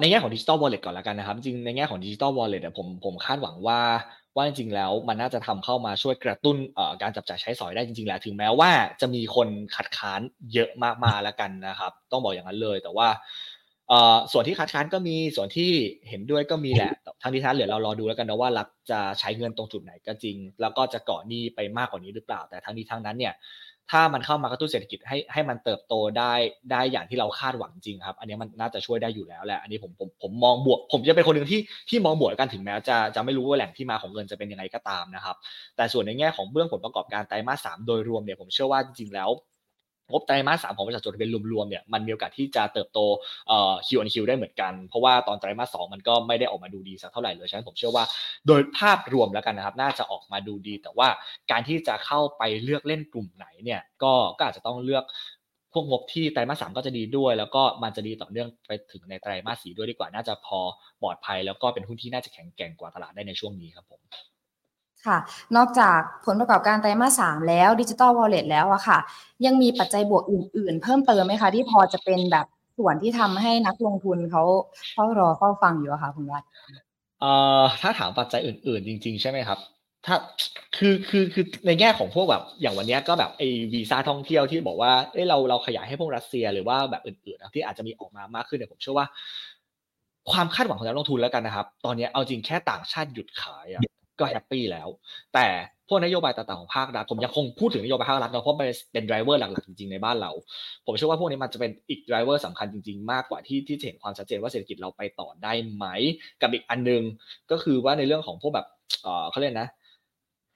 [0.00, 3.80] ในแง่ของดิจิตอลวอลเล็ตก่อนแล้วกันนะครับ จริงในแง่ของดิจิตอลวอลเล็ตเนี่ยผมผมคาดหวังว่า
[4.37, 6.57] ว่าจริงๆแล้วมันน่าจะทำเข้ามาช่วยกระตุ้น
[7.02, 10.21] การจับจ่ายใช้สอยได้จริงๆแหละถึงแม้ว่าจะมีคนขัดค้าน
[10.52, 13.09] เยอะมากๆแล้วกันนะครับ ต้องบอกอย่างนั้นเลยแต่ว่า
[14.33, 15.71] ส่วนที่คัดค้านก็มีส่วนที่
[16.09, 16.92] เห็นด้วยก็มีแหละ
[17.23, 23.35] ทั้งที่ท้านเหลือเรารอดูแล้วกันนะว่ารัฐจะใช้เงินตรงจุดไหนก็จริง แล้วก็จะก่อหนี้ไปมากกว่านี้หรือเปล่า แต่ทั้งนี้ทั้งนั้นเนี่ย
[23.90, 26.33] ถ้ามันเข้ามากระตุ้นเศรษฐกิจให้ให้มันเติบโตได้
[26.73, 35.37] ได้อย่างที่เราคาดหวังจริงครับ อันนี้มันน่าจะช่วยได้อยู่แล้วแหละอันนี้ผมผมผมมองบวก ผมจะเป็นคนหนึ่งที่ที่มองบวกกันถึงแม้จะจะไม่รู้ว่าแหล่งที่มาของเงินจะเป็นยังไงก็ตามนะครับ
[35.76, 39.30] แต่ส่วนในแง่ของเบื้องผลประกอบการไตรมาสสามโดยรวมเนี่ยผมเชื่อว่าจริงๆแล้ว
[40.10, 42.98] งบไตรมาสสามของบริษัทจดทะเบียนรวมๆเนี่ยมันมีโอกาสที่จะเติบโต
[43.48, 48.04] เอ่อคิวอันคิวได้เหมือนกัน เพราะว่าตอนไตรมาสสองมันก็ไม่ได้ออกมาดูดีสักเท่าไหร่เลยฉะนั้นผมเชื่อว่า
[48.46, 51.09] โดยภาพรวมแล้วกันนะครับ น่าจะออกมาดูดี แต่ว่า
[51.50, 55.04] การที่จะเข้าไปเลือกเล่นกลุ่มไหนเนี่ยก็ก็อาจจะต้องเลือก
[55.72, 60.61] พวกงบที่ไตรมาสสามก็จะดีด้วย แล้วก็มันจะดีต่อเนื่องไปถึงในไตรมาสสี่ด้วยดีกว่าน่าจะพอ
[61.02, 64.00] ปลอดภัย แล้วก็เป็นหุ้นที่น่าจะแข็งแกร่งกว่าตลาดได้ในช่วงนี้ครับผม
[65.06, 65.18] ค่ะ
[65.56, 68.98] นอกจากผลประกอบการไตรมาสสามแล้วดิจิตอลวอลเล็ตแล้วอะค่ะ
[69.46, 72.46] ยังมีปัจจัยบวกอื่น ๆ เพิ่มเติมไหมคะ ที่พอจะเป็นแบบ
[72.78, 74.42] ส่วนที่ทำให้นักลงทุนเขา
[74.92, 76.42] เฝ้ารอเฝ้าฟังอยู่อะค่ะคุณวัด
[77.20, 79.58] เอ่อถ้าถามปัจจัยอื่น ๆ จริง ๆ ใช่ไหมครับ
[80.06, 80.16] ถ้า
[80.76, 89.06] คือคือคือในแง่ของพวกแบบอย่างวันนี้ก็แบบไอ้วีซ่าท่องเที่ยวที่บอกว่าเอ้เราเราขยายให้พวกรัสเซียหรือว่าแบบอื่นๆนะที่อาจจะมีออกมามากขึ้นเนี่ยผมเชื่อว่า
[90.30, 93.84] ความคาดหวังของนักลงทุนแล้วกันนะครับ ตอนนี้เอาจริงแค่ต่างชาติหยุดขายอะ
[94.20, 94.88] ก็แฮปปี้แล้ว
[95.35, 95.46] แต่
[95.88, 98.59] พวกนโยบายต่างๆของภาครัฐผมยังคงพูดถึงนโยบายภาครัฐเนาะเพราะ
[98.92, 100.31] เป็น driver หลักๆจริงๆในบ้านเรา
[100.87, 105.85] ผมเชื่อว่าพวกนี้มันจะเป็นอีก driver สำคัญจริงๆ มากกว่าที่ที่เห็นความชัดเจนว่าเศรษฐกิจเราไปต่อได้ไหม
[106.42, 107.02] กับอีกอันนึง
[107.50, 108.66] ก็คือว่าในเรื่องของพวกแบบ
[109.02, 109.68] เออเขาเรียกนะ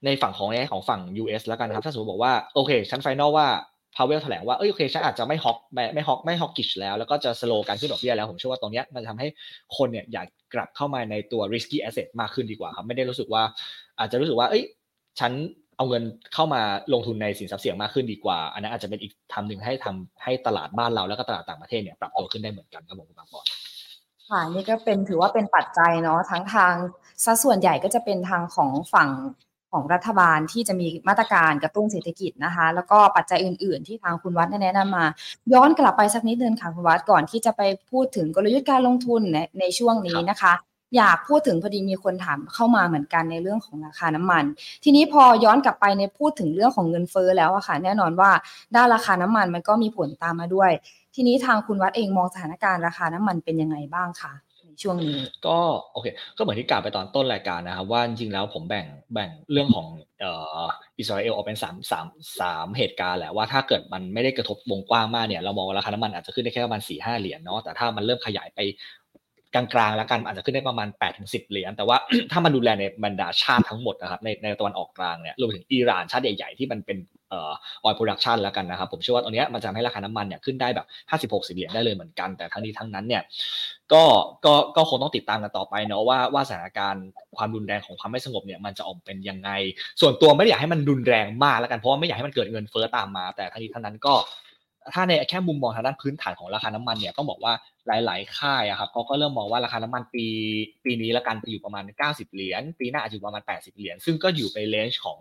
[0.05, 3.49] ในฝั่งของแง่ของฝั่ง US แล้วกันครับ ถ้าสมมติบอกว่าโอเคชั้น final ว่า
[3.97, 5.57] พาวเวลแถลงว่าเอ้ยโอเคฉันอาจจะไม่ hawk
[5.95, 9.29] ไม่ฮอกไม่ฮอกกิชแล้ว แล้วก็จะสโลการขึ้นดอกเบี้ยแล้ว ผมเชื่อว่าตรงนี้มันจะทำให้
[9.77, 13.43] คนเนี่ยอยาก กลับเข้ามาในตัว risky asset มากขึ้นดีกว่าครับ ไม่ได้รู้สึกว่า
[13.99, 14.65] อาจจะรู้สึกว่า เอ้ย
[15.21, 15.33] ฉัน
[15.77, 16.03] เอาเงิน
[16.35, 16.63] เข้ามา
[16.93, 23.45] ลงทุนในสินทรัพย์เสี่ยงมากขึ้นดีกว่า อันนั้นอาจจะเป็นอีกทำหนึ่งให้ทำให้ตลาดบ้านเราแล้วก็ตลาดต่างประเทศเนี่ยปรับตัวขึ้นได้เหมือนกันครับผมคุณบางปอน
[24.29, 26.75] ค่ะนี่ก็เป็นถือว่าเป็นปัจจัยเนาะทั้งทาง
[27.25, 29.09] สัดส่วนใหญ่ก็จะเป็นทางของฝั่ง
[29.73, 35.05] ของรัฐบาลที่จะมีมาตรการกระตุ้นเศรษฐกิจนะคะ แล้วก็ปัจจัยอื่น ๆ ที่ทางคุณวัดแนะนำมา
[35.53, 40.53] ย้อนกลับไปสักนิดนึงค่ะคุณวัดก่อนที่จะไปพูดถึงกลยุทธ์การลงทุนในในช่วงนี้นะคะ
[40.97, 44.45] อยากพูดถึงพอดีมีคนถามเข้ามาเหมือนกันในเรื่องของราคาน้ำมัน
[44.85, 48.31] ทีนี้พอย้อนกลับไปในพูดถึงเรื่องของเงินเฟ้อแล้วอะค่ะ แน่นอนว่า
[48.77, 50.71] ด้านราคาน้ำมันมันก็มีผลตามมาด้วย
[51.15, 54.33] ทีนี้ทางคุณวัดเองมองสถานการณ์ราคาน้ำมันเป็นยังไงบ้างคะ
[54.83, 55.59] ช่วงนี้ ก็
[55.93, 56.07] โอเค
[56.37, 59.87] ก็เหมือนที่กล่าวไปตอนต้นรายการนะครับ ว่าจริงแล้วผมแบ่งแบ่งเรื่องของ
[60.21, 60.63] เอ่อ
[60.99, 62.07] อิสราเอลออกเป็นสามสาม
[62.41, 68.59] สามเหตุการณ์แหละว่าถ้าเกิดมันไม่ได้กระทบวงกว้างมากเนี่ยเรามองราคาน้ำมันอาจจะขึ้นได้แค่ประมาณสี่ห้าเหรียญเนาะแต่ถ้ามันเริ่มขยายไป
[69.55, 71.97] กลางๆแล้วกันอาจจะขึ้นได้ประมาณ8 ถึงสิบเหรียญแต่ว่า
[72.33, 76.99] ถ้ามันดูแลในบรรดาชาติทั้งหมดนะครับในในตะวันออกกลางเนี่ยรวมถึงอิหร่านชาติใหญ่ๆที่มันเป็น
[77.31, 77.53] เอ่อ
[77.85, 80.87] oil production แล้วกันนะครับผมเชื่อว่าตอนนี้มันจะทำให้ราคาน้ำมันเนี่ยขึ้นได้แบบ
[81.43, 83.23] 56สิบเหรียญได้เลยเหมือนกัน แต่ทั้งนี้ทั้งนั้นเนี่ย
[83.93, 84.03] ก็
[84.45, 87.05] ก็ก็คงต้องติดตามกันต่อไปเนาะว่าว่าสถานการณ์
[87.37, 89.51] ความรุนแรงของความไม่สงบเนี่ยมันจะออกเป็นยังไง
[90.01, 94.15] ส่วนตัวไม่ได้อยากให้มันรุนแรงมากแล้วกันเพราะว่าไม่อยากให้มันเกิดเงินเฟ้อตามมา แต่ทั้งนี้ทั้งนั้นก็
[94.95, 97.53] ถ้าในแค่มุมมองทางด้านพื้นฐานของราคาน้ำมันเนี่ยต้องบอกว่า
[97.87, 100.27] หลาย ๆ ค่ายอะครับเขาก็เริ่มมองว่าราคาน้ำมันปี
[100.85, 105.19] ปีนี้ละกันไปอยู่ประมาณ 90 เหรียญปีหน้าอาจจะอยู่ประมาณ 80 เหรียญซึ่งก็อยู่ในเลนจ์ของ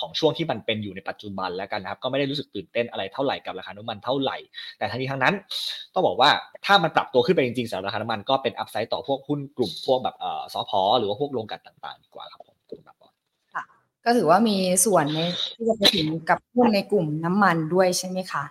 [0.00, 4.36] ของช่วงที่มันเป็นอยู่ในปัจจุบันแล้วกันนะครับก็ไม่ได้รู้สึกตื่นเต้นอะไรเท่าไหร่กับราคาน้ำมันเท่าไหร่
[4.78, 5.34] แต่ทั้งนี้ทั้งนั้น
[5.94, 6.30] ต้องบอกว่า
[6.66, 12.96] ถ้ามันปรับตัวขึ้นไปจริง ๆสำหรับราคาน้ำมันก็เป็นอัพไซด์ต่อพวกหุ้นกลุ่มพวกแบบเอ่อซอพอหรือว่าพวกโรงกลั่นต่าง ๆ ดีกว่าครับผมคุณแบบ
[14.04, 15.18] ก็ถือว่ามีส่วนใน
[15.56, 18.44] ที่จะไปถึงกับหุ้นในกลุ่มน้ำมันด้วยใช่ไหมคะ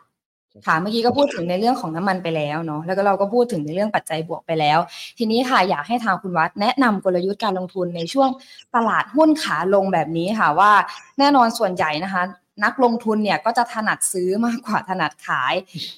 [0.65, 4.79] ค่ะเมื่อกี้ก็พูดถึงในเรื่องของน้ำมันไปแล้วเนาะแล้วก็เราก็พูดถึงในเรื่องปัจจัยบวกไปแล้ว
[5.17, 8.29] ทีนี้ค่ะอยากให้ทางคุณวัดแนะนำกลยุทธ์การลงทุนในช่วง
[8.75, 10.71] ตลาดหุ้นขาลงแบบนี้ค่ะว่า
[11.19, 12.23] แน่นอนส่วนใหญ่นะคะ
[12.63, 15.53] นักลงทุนเนี่ยก็จะถนัดซื้อมากกว่าถนัดขาย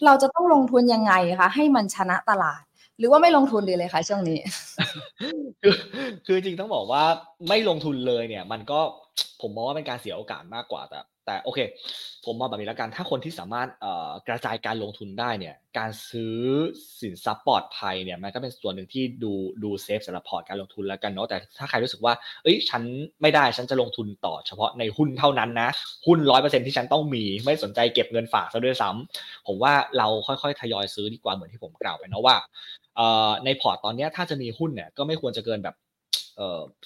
[0.05, 2.61] เราจะต้องลงทุนยังไงคะให้มันชนะตลาด
[2.97, 4.39] หรือว่าไม่ลงทุนดีเลยคะช่วงนี้
[5.61, 5.75] คือ
[6.25, 7.03] คือจริงต้องบอกว่า
[7.49, 8.79] ไม่ลงทุนเลยเนี่ย มันก็
[9.41, 11.59] ผมมองว่าเป็นการเสียโอกาสมากกว่าแต่ แต่โอเค
[12.25, 13.69] ผมมองแบบนี้แล้วกัน ถ้าคนที่สามารถ
[14.27, 16.37] กระจายการลงทุนได้เนี่ย การซื้อ
[17.01, 19.31] สินทรัพย์ปลอดภัยเนี่ย มันก็เป็นส่วนหนึ่งที่ดู
[19.63, 22.81] ดูเซฟสำหรับพอร์ตการลงทุนแล้วกันเนาะ แต่ถ้าใครรู้สึกว่า เอ้ย ฉัน
[23.21, 25.69] ไม่ได้ ฉันจะลงทุนต่อเฉพาะในหุ้นเท่านั้นนะ
[26.07, 32.35] หุ้นร้อยเปอร์เซ็นที่ฉันต้องมี ไม่สนใจเก็บเงินฝากซะด้วยซ้ำผมว่าเราค่อยๆ ทยอยซื้อดีกว่าเหมือนที่ผมกล่าวไปเนาะว่า
[33.45, 35.75] ในพอร์ตตอนนี้ถ้าจะมีหุ้นเนี่ย ก็ไม่ควรจะเกินแบบ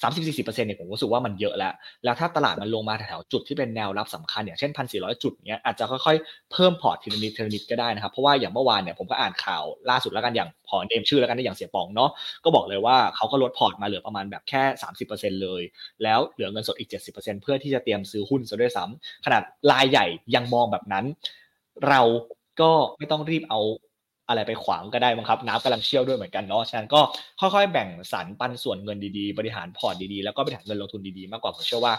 [0.02, 12.10] สามสิบสี่สิบเปอร์เซ็นต์เนี่ยผมรู้สึกว่ามันเยอะแล้ว แล้วถ้าตลาดมันลงมาแถวจุดที่เป็นแนวรับสำคัญอย่างเช่นพันสี่ร้อยจุดเนี้ยอาจจะค่อยๆ เพิ่มพอร์ตทีละนิดทีละนิดก็ได้นะครับ เพราะว่าอย่างเมื่อวานเนี่ยผมก็อ่านข่าวล่าสุดแล้วกันอย่างขอ name ชื่อแล้วกันอย่างเสี่ยปองเนาะ
[12.44, 15.62] ก็บอกเลยว่าเขาก็ลดพอร์ตมาเหลือประมาณแบบแค่สามสิบเปอร์เซ็นต์เลย
[16.04, 21.06] แล้วเหลือเงินสดอีกเจ็ดสิบเปอร์เซ็นต์เพื่อที่จะเตรียมซื้อหุ้นซะด้วยซ้ำขนาดรายใหญ่ยังมองแบบนั้น
[21.88, 22.02] เรา
[22.62, 23.60] ก็ไม่ต้องรีบเอา
[24.28, 27.02] อะไรไปขวางก็ได้บังครับน้ำกำลังเชี่ยวด้วยเหมือนกันเนาะฉะนั้นก็
[27.40, 31.94] ค่อยๆ แบ่งสรรปันส่วนเงินดีๆ บริหารพอร์ตดีๆ แล้วก็บริหารเงินลงทุนดีๆ มากกว่าผมเชื่อว่า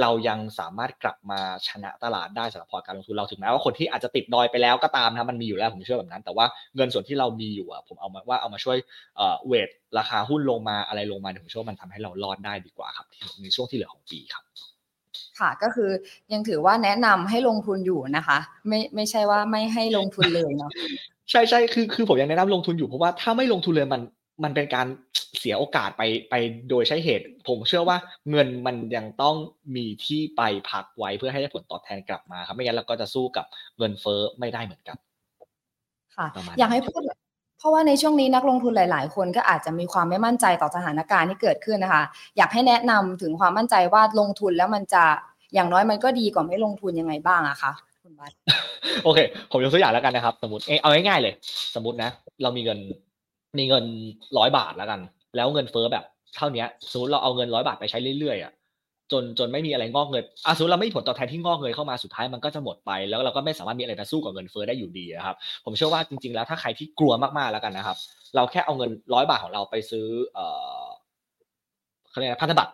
[0.00, 8.76] เรายังสามารถกลับมาชนะตลาดได้สำหรับพอร์ตการลงทุนเราถึงแม้ว่าคนที่อาจจะติดดอยไปแล้วก็ตามนะมันมีอยู่แล้วผมเชื่อแบบนั้น แต่ว่าเงินส่วนที่เรามีอยู่อะผมเอามาว่าเอามาช่วย
[9.16, 13.06] เอ่อเวทราคาหุ้นลงมาอะไรลงมาผมเชื่อว่ามันทำให้เรารอดได้ดีกว่าครับ
[13.42, 14.44] ในช่วงที่เหลือของปีครับ
[15.40, 15.90] ค่ะก็คือ
[16.32, 20.70] ยังถือว่าแนะนำให้ลงทุนอยู่นะคะ ไม่ไม่ใช่ว่าไม่ให้ลงทุนเลยเนาะ
[21.30, 24.02] ใช่ใช่คือคือผมยังแนะนำลงทุนอยู่เพราะว่าถ้าไม่ลงทุนเลยมัน
[24.44, 24.86] มันเป็นการ
[25.38, 26.34] เสียโอกาสไปไป
[26.70, 27.96] โดยใช้เหตุ ผมเชื่อว่า
[28.30, 29.36] เงินมันยังต้อง
[29.76, 33.46] มีที่ไปพักไว้เพื่อให้ได้ผลตอบแทนกลับมาครับไม่งั้นเราก็จะสู้กับ
[33.78, 34.96] เงินเฟ้อไม่ได้เหมือนกัน
[36.16, 36.26] ค่ะ
[36.58, 37.25] อยากให้พูดเพ
[37.66, 42.04] ราะว่าในช่วงนี้นักลงทุนหลาย ๆ คนก็อาจจะมีความไม่มั่นใจต่อสถานการณ์ที่เกิดขึ้นนะคะ
[42.36, 45.04] อยากให้แนะนำถึงความมั่นใจว่าลงทุนแล้วมันจะ
[45.54, 48.32] อย่างน้อยมันก็ดีกว่าไม่ลงทุนยังไงบ้างอะคะคุณบัต
[49.04, 49.18] โอเค
[49.50, 51.34] ผมยกตัวอย่างแล้วกันนะครับ สมมติเอาง่ายๆเลย
[51.74, 52.10] สมมตินะ
[52.42, 52.78] เรามีเงิน
[53.58, 53.84] มีเงิน
[54.38, 55.00] ร้อยบาทแล้วกัน
[55.36, 56.04] แล้วเงินเฟ้อแบบ
[56.36, 58.52] เท่านี้สมมติเราเอาเงินร้อยบาทไปใช้เรื่อยๆอะ
[59.12, 67.96] จนจนไม่มีอะไรงอกเงินอะสมมติเราไม่มีผลตอบแทนที่งอกเงยเข้ามาสุดท้ายมันก็จะหมดไป แล้วเราก็ไม่สามารถมีอะไรมาสู้กับเงินเฟ้อได้อยู่ดีครับ ผมเชื่อว่าจริง ๆ แล้วถ้าใครที่กลัวมากๆแล้วกันนะครับ
[68.36, 70.46] เราแค่เอาเงินร้อยบาทของเราไปซื้อ เอ่
[70.82, 70.84] อ
[72.10, 72.72] เขาเรียกพันธบัตร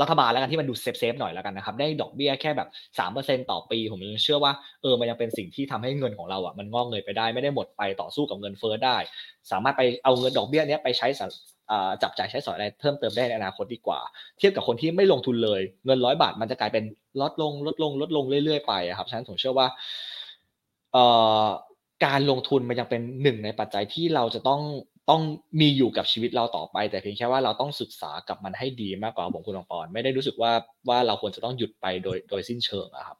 [0.00, 4.52] รัฐบาลแล้วกันที่มันดู safe safe หน่อยแล้วกันนะครับได้ดอกเบี้ยแค่แบบสามเปอร์เซ็นต่อปี ผมยังเชื่อว่า
[4.82, 8.96] เออมันยังเป็นสิ่งที่ทำให้เงินของเราอะมันงอกเงยไปได้ไม่ได้หมดไปต่อสู้กับเงินเฟ้อได้
[9.50, 11.08] สามารถไปเอาเงินดอกเบี้ยนี้ไปใช้
[12.02, 14.00] จับจ่ายใช้สอยอะไรเพิ่มเติมได้ในอนาคตดีกว่า
[14.38, 16.84] เทียบกับคนที่ไม่ลงทุนเลย เงินร้อยบาทมันจะกลายเป็น
[17.20, 19.66] ลดลงลดลงลดลงเรื่อยๆไปครับฉะนั้นผมเชื่อว่า
[22.04, 24.60] การลงทุนมันยังเป็นหนึ่งในปัจจัยที่เราจะต้อง
[25.10, 25.22] ต้อง
[25.60, 30.52] มีอยู่กับชีวิตเราต่อไป แต่เพียงแค่ว่าเราต้องศึกษากับมันให้ดีมากกว่าผมคุณองปอนไม่ได้รู้สึกว่า
[30.88, 33.18] ว่าเราควรจะต้องหยุดไปโดยโดยสิ้นเชิงอะครับ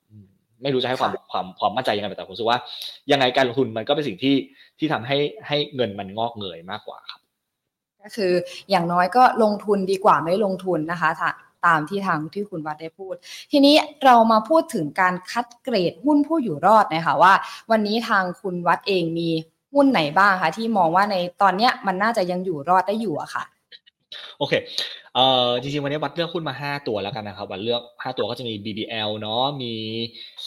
[0.62, 2.58] ไม่รู้จะให้ความความความมั่นใจยังไงแต่ผมรู้สึกว่า
[3.10, 4.36] ยังไงการลงทุนมันก็เป็นสิ่งที่
[4.78, 7.20] ที่ทำให้ให้เงินมันงอกเงยมากกว่าครับ
[8.02, 8.32] ก็คือ
[8.70, 11.10] อย่างน้อยก็ลงทุนดีกว่าไม่ลงทุนนะคะ
[11.66, 13.14] ตามที่ทางที่คุณวัดได้พูด
[13.52, 17.32] ทีนี้เรามาพูดถึงการคัดเกรดหุ้นผู้อยู่รอดนะคะว่า
[17.70, 19.30] วันนี้ทางคุณวัดเองมี
[19.74, 23.44] หุ้นไหนบ้างคะที่มองว่าในตอนเนี้ยมันน่าจะยังอยู่รอดได้อยู่อะค่ะ
[24.38, 24.52] โอเค
[25.14, 29.74] เอ่อจริงๆวันนี้วัดเลือกหุ้นมา 5 ตัวแล้วกันนะครับวัดเลือก 5 ตัวก็จะมี BBL เนาะมี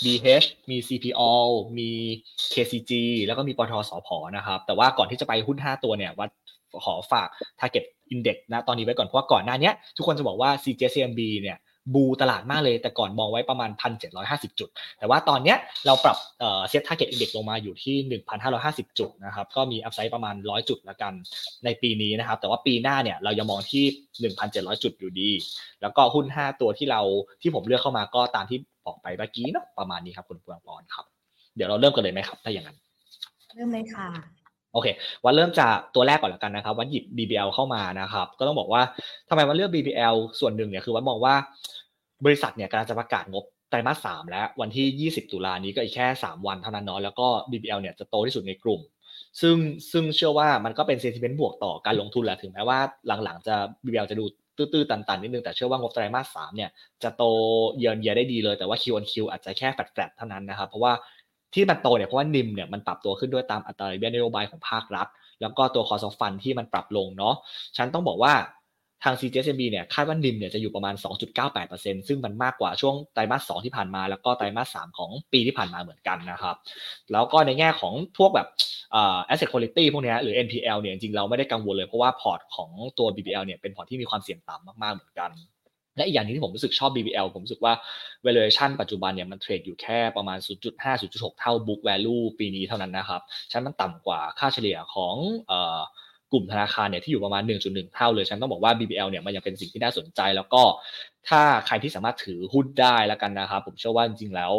[0.04, 1.22] BH มี CPO
[1.78, 1.90] มี
[2.54, 2.92] KCG
[3.26, 6.30] แล้วก็มีปทสพนะครับ แต่ว่าก่อนที่จะไปหุ้น 5 ตัวเนี่ยวัด
[6.86, 7.28] ขอฝาก
[7.60, 11.58] target index นะตอนนี้ไว้ก่อนเพราะว่าก่อนหน้านี้ทุกคนจะบอกว่า CGS-CIMB เนี่ย
[11.94, 13.70] bull ตลาดมากเลย แต่ก่อนมองไว้ประมาณ
[14.14, 14.70] 1,750 จุด
[15.00, 16.18] แต่ว่าตอนเนี้ยเราปรับ
[16.70, 21.14] SET target index ลงมาอยู่ที่ 1,550 จุดนะครับ ก็มี upside ประมาณ 100 จุดละกัน
[21.66, 23.86] ในปีนี้นะครับ แต่ว่าปีหน้าเนี่ยเรายังมองที่
[24.34, 25.30] 1,700 จุดอยู่ดี
[25.82, 27.02] แล้วก็หุ้น 5 ตัวที่เรา
[27.42, 31.06] ที่ผมเลือกเข้ามาก็ตามที่บอกไปเมื่อกี้เนาะประมาณนี้ครับคุณปวงปอนครับ
[31.56, 32.78] เดี๋ยวเราเริ่มกันเลยไหมครับถ้าอย่างนั้น
[33.56, 34.08] เริ่มเลยค่ะ
[34.74, 34.88] โอเค
[35.26, 38.82] วันเริ่มจากตัวแรกก่อนแล้วกันนะครับวันหยิบ BBL เข้ามานะครับ ก็ต้องบอกว่า
[39.30, 41.36] ทำไมวันเลือก BBL ส่วนหนึ่งเนี่ยคือวันมองว่า
[42.26, 48.82] บริษัทเนี่ยกำลังจะประกาศงบไตรมาสสามแล้ววันที่ 20 ตุลานี้ก็อีกแค่ 3 วันเท่านั้นเนาะแล้วก็ BBL เนี่ยจะโตที่สุดในกลุ่ม
[49.42, 49.56] ซึ่ง
[49.92, 52.80] ซึ่งเชื่อว่ามันก็เป็น sentiment บวกต่อการลงทุนแหละถึงแม้ว่า
[53.24, 54.26] หลังๆจะ BBL จะดู
[54.58, 56.70] ตื้อๆตันๆนิดนึงแต่เชื่อว่างบไตรมาสสามเนี่ย
[57.04, 57.24] จะโต
[57.78, 60.94] เยือนเยียได้ดีเลยแต่ว่า Q on Q อาจจะแค่แฟลตๆเท่านั้นนะครับเพราะว่า
[61.54, 65.08] ที่มันโตเนี่ยเพราะว่า NIM เนี่ยมันปรับตัวขึ้นด้วยตามอัตราดอกเบี้ยนโยบายของภาครัฐ
[65.42, 67.36] แล้วก็ตัว cost of fund ที่มันปรับลงเนาะ
[67.78, 68.34] ฉันต้องบอกว่า
[69.04, 70.96] ทาง CGS-CIMB เนี่ยคาดว่า NIM เนี่ยจะอยู่ประมาณ
[71.52, 76.56] 2.98%ซึ่งมันมากกว่าช่วงไตรมาส2ที่ผ่านมา แล้วก็ไตรมาส3ของปีที่ผ่านมาเหมือนกันนะครับ
[77.12, 78.48] แล้วก็ในแง่ของพวกแบบ
[79.30, 85.32] asset quality พวกนี้หรือ NPL เนี่ยจริงเราไม่ได้กังวลเลยเพราะว่าพอร์ตของตัว BBL เนี่ยเป็นพอร์ตที่มีความเสี่ยงต่ำมากๆเหมือนกัน
[85.96, 87.74] และอีกอย่างนึงที่ผมรู้สึกชอบ BBL ผมรู้สึกว่า
[88.26, 95.16] valuation ปัจจุบันเนี่ยมันเทรดอยู่แค่ประมาณ 0.5 0.6 เท่า book value ปีนี้เท่านั้นนะครับฉันมันต่ำกว่าค่าเฉลี่ยของ
[96.32, 100.64] กลุ่มธนาคารเนี่ยที่อยู่ประมาณ 1.1 เท่าเลย ฉันต้องบอกว่า BBL เนี่ยมันยังเป็นสิ่งที่น่าสนใจ แล้วก็
[101.30, 104.52] ถ้าใครที่สามารถถือหุ้นได้แล้วกันนะครับ ผมเชื่อว่าจริงๆแล้ว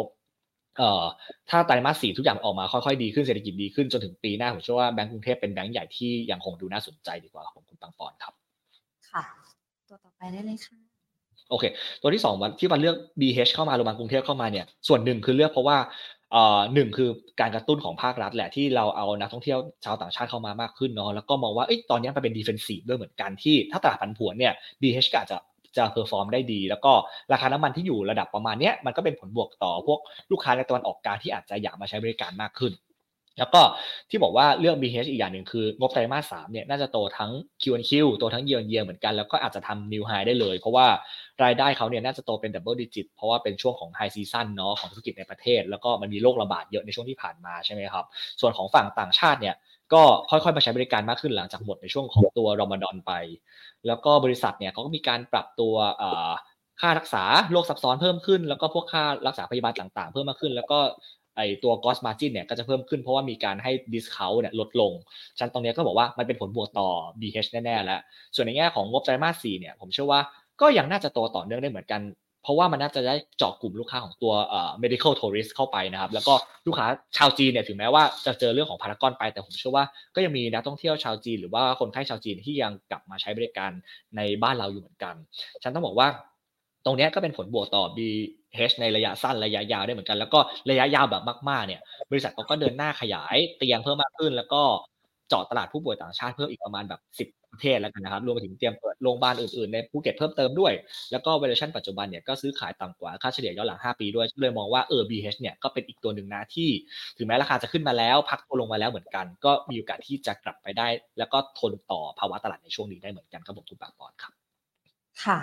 [0.77, 1.03] เอ่อ
[1.49, 8.33] ถ้าไตรมาสสี่ทุกอย่างออกมาค่อยๆดีขึ้นเศรษฐกิจดีขึ้นจนถึงปีหน้าผมเชื่อว่าแบงก์กรุงเทพเป็นแบงก์ใหญ่ที่ยังคงดูน่าสนใจดีกว่าของคุณปังปอนครับ
[9.11, 9.23] ค่ะ
[9.89, 10.77] ตัวต่อไปได้เลยค่ะ
[11.49, 11.65] โอเค
[12.01, 16.18] ตัวที่สองวันที่มันเลือก BH เข้ามาโรงพยาบาลกรุงเทพเข้ามาเนี่ยส่วนหนึ่งคือเลือกเพราะว่าเอ่อ
[16.73, 25.37] หนึ่งคือการกระตุ้นของภาครัฐแหละที่เราเอานักท่องเที่ยวชาวต่างชาติเข้ามามากขึ้นเนาะแล้วก็มองว่าอ้ตอนนี้มันเป็น defensive ด้วยเหมือนกันที่ถ้าตลาดผันผวนเนี่ย BH ก็อาจจะ
[25.77, 26.91] จะ perform ได้ดี แล้วก็
[27.31, 29.99] ราคาน้ำมันที่อยู่ระดับประมาณเนี้ยมันก็เป็นผลบวกต่อพวก
[30.31, 32.73] ลูกค้าในตะวันออกกลางที่อาจจะอยากมาใช้บริการมากขึ้น
[33.39, 33.61] แล้วก็
[34.09, 40.87] ที่บอกว่าเรื่อง BH อีกอย่างหนึ่งคืองบไตรมาสสามเนี่ยน่าจะโตทั้ง Q on Q โตทั้ง Year on Year เหมือนกันแล้วก็อาจจะทำ New High ได้เลย เพราะว่า
[41.43, 48.05] รายได้เขาเนี่ยน่าจะโตเป็น Double Digit เพราะว่าเป็นช่วงของ High Season เนาะของธุรกิจในประเทศ แล้วก็มันมีโรคระบาดเยอะในช่วงที่ผ่านมาใช่ไหมครับ
[48.41, 49.55] ส่วนของฝั่งต่างชาติเนี่ย
[49.93, 53.11] ก็ค่อยๆมาใช้บริการมากขึ้นหลังจากหมดในช่วงของตัวรอมฎอนไป
[53.87, 55.73] แล้วก็บริษัทเนี่ยเขาก็มีการปรับตัว
[56.81, 60.79] ค่ารักษาโรคซับซ้อนเพิ่มขึ้น แล้วก็พวกค่ารักษาพยาบาลต่างๆ เพิ่มมากขึ้น แล้วก็
[61.35, 64.91] ไอตัว gross margin เนี่ยก็จะเพิ่มขึ้นเพราะว่ามีการให้ discount เนี่ยลดลง
[65.39, 67.99] ฉันตรงนี้ก็บอกว่ามันเป็นผลบวกต่อ BH แน่ๆแล้ว
[68.35, 70.21] ส่วนในแง่ของงบไตรมาส 4 เนี่ยผมเชื่อว่า
[70.61, 72.01] ก็ยังน่าจะโตต่อเนื่องได้เหมือนกัน
[72.43, 76.33] เพราะว่ามันน่าจะได้เจาะกลุ่มลูกค้าของตัวเอ่อ medical tourist เข้าไปนะครับ แล้วก็
[76.67, 83.71] ลูกค้าชาวจีนเนี่ยถึงแม้ว่าจะเจอเรื่องของพารากอนไปแต่ผมเชื่อว่าก็ยังมีนักท่องเที่ยวชาวจีน หรือว่าคนไข้ชาวจีนที่ยังกลับมาใช้บริการ
[84.17, 85.15] ในบ้านเราอยู่เหมือนกัน
[85.63, 86.07] ฉันต้องบอกว่า
[86.85, 94.61] ตรงนี้ก็เป็นผลบวกต่อ BH ในระยะสั้นระยะยาวได้เหมือนกัน แล้วก็ระยะยาวแบบมากๆเนี่ยบริษัทเขาก็เดินหน้าขยายเตียงเพิ่มมากขึ้น แล้วก็
[95.29, 100.73] เจาะตลาดผู้ป่วยต่างชาติเพิ่มอีกประมาณแบบ10 ประเทศแล้วกันนะครับ รวมไปถึงเตรียมเปิดโรงพยาบาลอื่นๆในภูเก็ตเพิ่มเติมด้วย
[101.11, 106.69] แล้วก็ valuation ปัจจุบันเนี่ยก็ซื้อขายต่ำกว่าค่าเฉลี่ยย้อนหลัง 5 ปีด้วยเลยมองว่าเออ BH เนี่ยก็เป็นอีกตัวหนึ่งนะที่
[107.17, 114.33] ถึงแม้ราคาจะขึ้นมาแล้ว พักตัวลงมาแล้วเหมือนกัน ก็มีโอกาสที่จะกลับไปได้ แล้วก็ทนต่อภาวะตลาดในช่วงนี้ได้เหมือนกันครับผมคุณปากปอนครับ
[115.23, 115.39] ค่ะ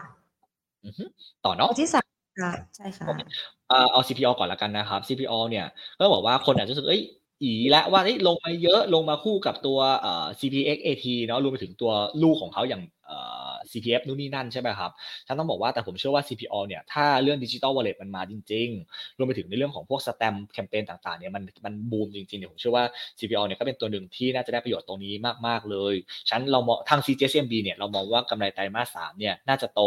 [1.45, 2.09] ต่อเนาะที่สาม
[2.40, 3.07] ค่ะใช่ค่ะ
[3.92, 5.66] เอา CPO ก่อนละกันนะครับ CPO เนี่ย
[5.99, 7.03] ก็บอกว่าคนอาจจะรู้สึกเอ้ย
[7.42, 13.18] อีและว่าลงมาเยอะลงมาคู่กับตัวเอ่อ CPXAT เนาะรวมไปถึงตัวลูกของเขาอย่างเอ่
[13.51, 14.90] อ CPF นู่นนี่นั่นใช่ไหมครับ
[15.27, 22.85] ฉันต้องบอกว่าแต่ผมเชื่อว่า CPO เนี่ยถ้าเรื่องดิจิตอลวอลเล็ตมันมาจริง ๆ รวมไปถึงในเรื่องของพวกสแตมแคมเปญต่างๆเนี่ยมันมันบูมจริงๆเนี่ยผมเชื่อว่า
[23.18, 25.14] CPO เนี่ยก็เป็นตัวหนึ่งที่น่าจะได้ประโยชน์ตรงนี้
[25.46, 25.94] มากๆเลย
[26.31, 29.81] ฉันเรามองทาง CGSMB เนี่ยเรามองว่ากำไรไตรมาสสามเนี่ยน่าจะโต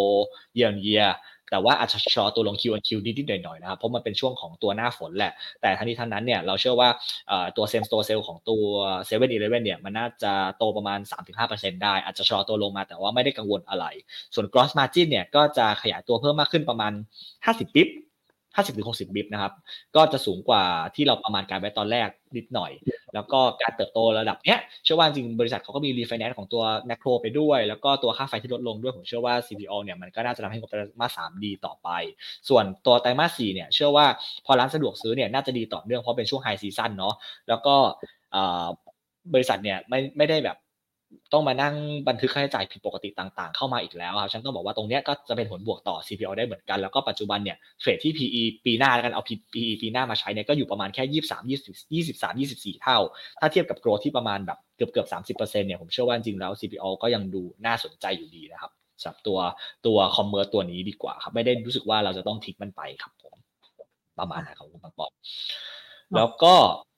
[0.53, 1.03] เยียร์เยีย
[1.51, 6.89] แต่ว่าอาจจะชอตัวลง Q on Q นิดๆหน่อยๆนะครับเพราะมันเป็นช่วงของตัวหน้าฝนแหละ แต่ทั้งนี้ทั้งนั้นเนี่ยเราเชื่อว่า
[7.57, 8.63] ตัว same store sales ของตัว
[9.07, 10.99] 7 e เ e ่ e อเนี่ยมันน่าจะโตประมาณ
[11.41, 13.85] 3-5%ได้ อาจจะชอตัวลงมาแต่ว่าไม่ได้กังวลอะไร
[14.35, 16.93] ส่วน gross margin เนี่ยก็จะขยายตัวเพิ่มมากขึ้นประมาณ
[17.35, 17.89] 50 bip
[18.59, 19.53] 50ถึง60 bip นะครับ
[19.95, 20.63] ก็จะสูงกว่า
[20.95, 22.71] ที่เราประมาณการไว้ตอนแรกนิดหน่อย
[23.13, 31.89] แล้วก็การเติบโตระดับเนี้ย เชื่อว่าจริงบริษัทเขาก็มีรีไฟแนนซ์ของตัวแมคโครไปด้วย แล้วก็ตัวค่าไฟที่ลดลงด้วย ผมเชื่อว่า CPALL เนี่ยมันก็น่าจะทำให้งบไตรมาสสามดีต่อไป
[32.49, 34.05] ส่วนตัวไตรมาสสี่เนี่ย เชื่อว่า
[34.45, 37.13] พอร้านสะดวกซื้อเนี่ยน่าจะดีต่อเนื่องเพราะเป็นช่วงไฮซีซั่นเนาะ
[37.49, 37.75] แล้วก็
[39.33, 40.57] บริษัทเนี่ยไม่ไม่ได้แบบ
[41.33, 41.75] ต้องมานั่ง
[42.07, 52.97] บันทึกค่าใช้จ่ายผิดปกติต่างๆ เข้ามาอีกแล้วครับฉันต้องบอกว่าตรงนี้ก็จะเป็นผลบวกต่อ CPO ได้เหมือนกัน แล้วก็ปัจจุบันเนี่ยเทรดที่ PE ปีหน้าแล้วกันเอา PE ปีหน้ามาใช้เนี่ยก็อยู่ประมาณแค่ 23 20 23 24 เท่า
[53.39, 59.39] ถ้าเทียบกับโกรที่ประมาณแบบเกือบเกือบ30%เนี่ยผมเชื่อว่าจริงแล้ว CPO ก็ยังดูน่าสนใจอยู่ดีนะครับสำหรับตัว
[59.85, 63.35] ตัวคอมเมอร์ตัวนี้ดีกว่าครับไม่ได้รู้สึกว่าเราจะต้องทิ้งมันไปครับผม
[64.19, 65.07] ประมาณนะครับคุณบางปอ
[66.17, 66.55] แล้วก็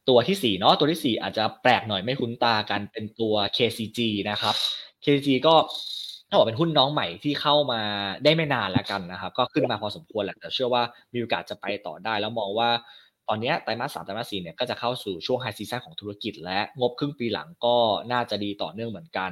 [0.10, 4.56] ตัวที่ 4 เนาะตัวที่ 4 อาจจะแปลกหน่อยไม่คุ้นตากันเป็นตัว KCG นะครับ
[5.04, 5.56] KCG ก็
[6.30, 7.82] ถ้าบอกเป็นหุ้นน้องใหม่ที่เข้ามา
[8.24, 10.84] ได้ไม่นานแล้วกันนะครับ ก็ขึ้นมาพอสมควรแหละแต่เชื่อว่า
[11.14, 12.70] มีโอกาสจะไปต่อได้ แล้วมองว่า
[13.28, 17.76] ตอนนี้ไตรมาสสามไตรมาสสี่เนี่ยก็จะเข้าสู่ช่วงไฮซีซั่นของธุรกิจ และงบครึ่งปีหลังก็
[18.12, 19.32] น่าจะดีต่อเนื่องเหมือนกัน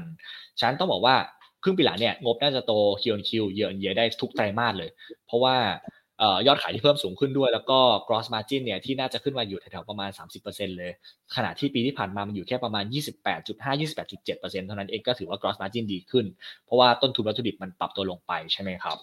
[0.60, 1.16] ฉะนั้นต้องบอกว่า
[1.64, 4.90] ครึ่งปีหลังเนี่ยงบน่าจะโตคิวคิวเยอะเยอะได้ทุกไตรมาสเลย
[5.26, 5.56] เพราะว่า
[6.48, 10.10] ยอดขายที่เพิ่มสูงขึ้นด้วย แล้วก็ gross margin เนี่ยที่น่าจะขึ้นมาอยู่แถวๆประมาณ
[10.44, 10.92] 30%เลย
[11.36, 12.84] ขณะที่ปีที่ผ่านมามันอยู่แค่ประมาณ
[13.34, 16.26] 28.5 28.7%เท่านั้นเองก็ถือว่า gross margin ดีขึ้น
[16.66, 18.98] เพราะว่าต้นทุนวัตถุดิบมันปรับตัวลงไปใช่ไหมครับ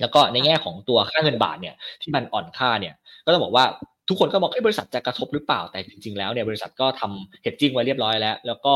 [0.00, 3.64] แล้วก็ในแง่ของตัวค่าเงินบาทเนี่ยที่มันอ่อนค่าเนี่ยก็ต้องบอกว่า
[4.08, 8.74] ทุกคนก็บอกไอ้บริษัทจะกระทบหรือเปล่าแต่จริงๆแล้วเนี่ยบริษัทก็ทำเฮดจิ้งไว้เรียบร้อยแล้ว แล้วก็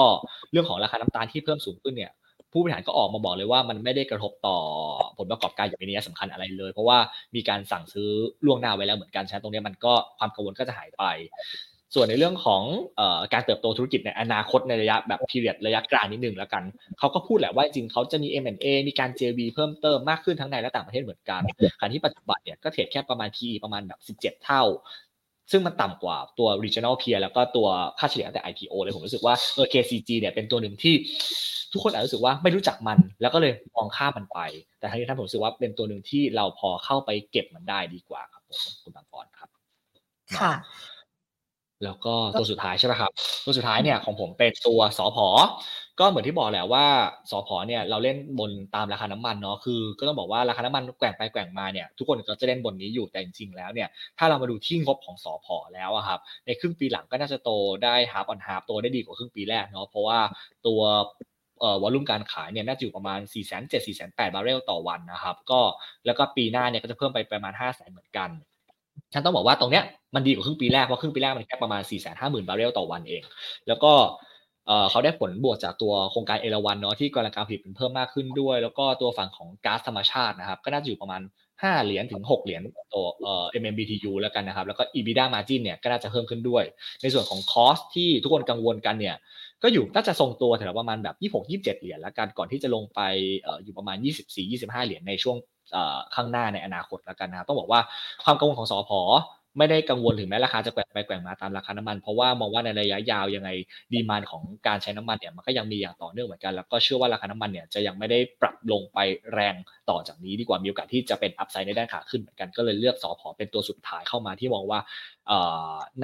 [0.53, 2.13] เรื่องของราคาน้ำตาลที่เพิ่มสูงขึ้นเนี่ย
[2.53, 4.59] ผู้บริหารก็ออกมาบอกเลยว่ามันไม่ได้กระทบต่อ
[5.19, 6.99] ผลประกอบการอย่างนี้สำคัญอะไรเลย เพราะว่า
[7.35, 8.11] มีการสั่งซื้อ
[8.45, 11.05] ล่วงหน้าไว้แล้วเหมือนกันฉะนั้นตรงนี้มันก็ความกังวลก็จะหายไป
[11.95, 12.63] ส่วนในเรื่องของ
[12.99, 16.63] อการเติบโตธุรกิจในอนาคตในระยะแบบพีเรียดระยะกลางนิดนึงแล้วกัน
[16.99, 21.43] เขาก็พูดแหละว่าจริงเขาจะมี M&A มีการ JV เพิ่มเติมมากขึ้นทั้งในและต่างประเทศเหมือนกัน
[21.79, 24.63] ขณะที่ปัจจุบันเนี่ยก็เทรดแค่ประมาณ PE ประมาณแบบ17 เท่า
[25.51, 30.95] ซึ่งมันต่ำกว่าตัว regional peer แล้วก็ตัวค่าเฉลี่ยตั้งแต่ IPO เลยผมรู้สึกว่าเออ KCG เนี่ยเป็นตัวหนึ่งที่
[31.73, 34.41] ทุกคนอาจจะรู้สึกว่าไม่รู้จักมัน แล้วก็เลยมองข้ามมันไป
[34.79, 39.49] แต่ทั้งนี้ท่านผมรู้สึกว่าเป็นตัวหนึ่งที่เราพอเข้าไปเก็บมันได้ดีกว่าครับผมคุณบางปอนครับ
[40.39, 40.53] ค่ะ
[41.85, 43.11] แล้วก็ตัวสุดท้ายใช่ไหมครับ
[43.45, 45.29] ตัวสุดท้ายเนี่ยของผมเป็นตัวสอพอ
[46.01, 46.87] ก็เหมือนที่บอกแหละว่า
[47.31, 53.89] สอพอเนี่ยเราเล่นบนตามราคาน้ำมันเนาะคือ ก็ต้องบอกว่าราคาน้ำมันแกว่งไปแกว่งมาเนี่ยทุกคนก็จะเล่นบนนี้อยู่แต่จริงๆแล้วเนี่ย
[54.19, 57.51] ถ้าเรามาดูที่งบของสอพอแล้วครับในครึ่งปีหลังก็น่าจะโต
[57.85, 60.19] ได้ half on half โตได้ดีกว่าครึ่งปีแรกเนาะเพราะว่า
[60.67, 60.81] ตัว
[61.61, 65.61] เอ่อ volume การขายเนี่ยน่าจะอยู่ประมาณ 4 7 0 0 0 4 8 0 0บาร์เรลต่อวันนะครับก็
[66.07, 68.31] แล้วก็ปีหน้าเนี่ยก็จะเพิ่มไปประมาณ 5 0 0 0 0 0เหมือนกัน
[69.13, 73.23] ฉันต้องบอกว่าตรงเนี้ยมันดีกว่าครึ่งปีแรก เพราะครึ่งปีแรกมันแค่ประมาณ 4 5 0 0 0 0 บาร์เรลต่อวันเอง
[73.69, 73.93] แล้วก็
[74.91, 82.63] เขาได้ผลบวกจากตัวโครงการเอราวันเนาะที่กำลังการผลิตเพิ่มมากขึ้นด้วย แล้วก็ตัวฝั่งของก๊าซธรรมชาตินะครับก็น่าจะอยู่ประมาณ 5 เหรียญถึง 6 เหรียญ
[82.95, 86.65] ต่อเอ่อ MMBTU แล้วกันนะครับ แล้วก็ EBITDA margin เนี่ยก็น่าจะเพิ่มขึ้นด้วย
[87.03, 89.17] ในส่วนของคอสที่ทุกคนกังวลกันเนี่ย
[89.63, 93.01] ก็อยู่น่าจะทรงตัวแถวประมาณแบบ26 27เหรียญแล้วกันก่อนที่จะลงไป
[93.65, 95.37] อยู่ประมาณ24 25เหรียญในช่วง
[96.15, 97.81] ข้างหน้าในอนาคตแล้วกันนะครับต้องบอกว่า
[98.25, 99.01] ความกังวลของสอพอ
[99.59, 103.51] ไม่ได้กังวลถึงแม้ราคาจะแกว่งไปแกว่งมาตามราคาน้ำมัน เพราะว่ามองว่าในระยะยาวยังไง
[103.93, 108.99] ดีมานของการใช้น้ำมันเนี่ยมันก็ยังมีอย่างต่อเนื่องเหมือนกัน แล้วก็เชื่อว่าราคาน้ำมันเนี่ยจะยังไม่ได้ปรับลงไป
[109.35, 109.55] แรง
[109.91, 114.81] ต่อจากนี้ดีกว่ามีโอกาสที่จะเป็นอัพไซด์ในด้านขาขึ้นเหมือนกันก็เลยเลือกสอพอเป็นตัวสุดท้ายเข้ามาที่มองว่า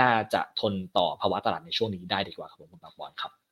[0.00, 3.43] น่าจะทนต่อภาวะตลาดในช่วงนี้ได้ดีกว่าครับผมคุณปากบอลครับ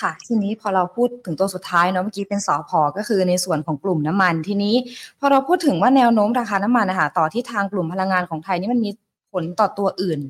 [0.00, 4.74] ค่ะ ทีนี้พอเราพูดถึงตัวสุดท้ายเนาะเมื่อกี้เป็นสอพอก็คือในส่วนของกลุ่มน้ำมัน ทีนี้
[5.20, 8.90] พอเราพูดถึงว่าแนวโน้มราคาน้ำมันนะคะต่อที่ทางกลุ่มพลังงานของไทยนี่มันมี
[9.32, 10.20] ผลต่อตัวอื่น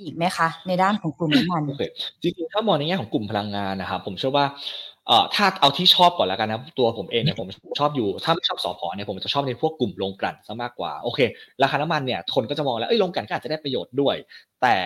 [0.00, 1.62] อีกไหมคะ ในด้านของกลุ่มน้ำมัน
[2.22, 4.46] จริงๆถ้ามองในแง่ของกลุ่มพลังงานนะครับผมเชื่อว่า
[5.06, 7.48] เอ่อถ้าเอาที่ชอบก่อนแล้วกันนะตัวผมเองเนี่ยผม
[7.80, 11.20] ชอบอยู่ถ้าไม่ชอบสอพอเนี่ยผมจะชอบในพวกกลุ่มโรงกลั่นซะมากกว่าโอเค
[11.62, 14.16] ราคาน้ำมันเนี่ยคนก็จะมองแล้วเอ้ยโรงกลั่นก็อาจจะได้ประโยชน์ด้วย
[14.62, 14.76] แต่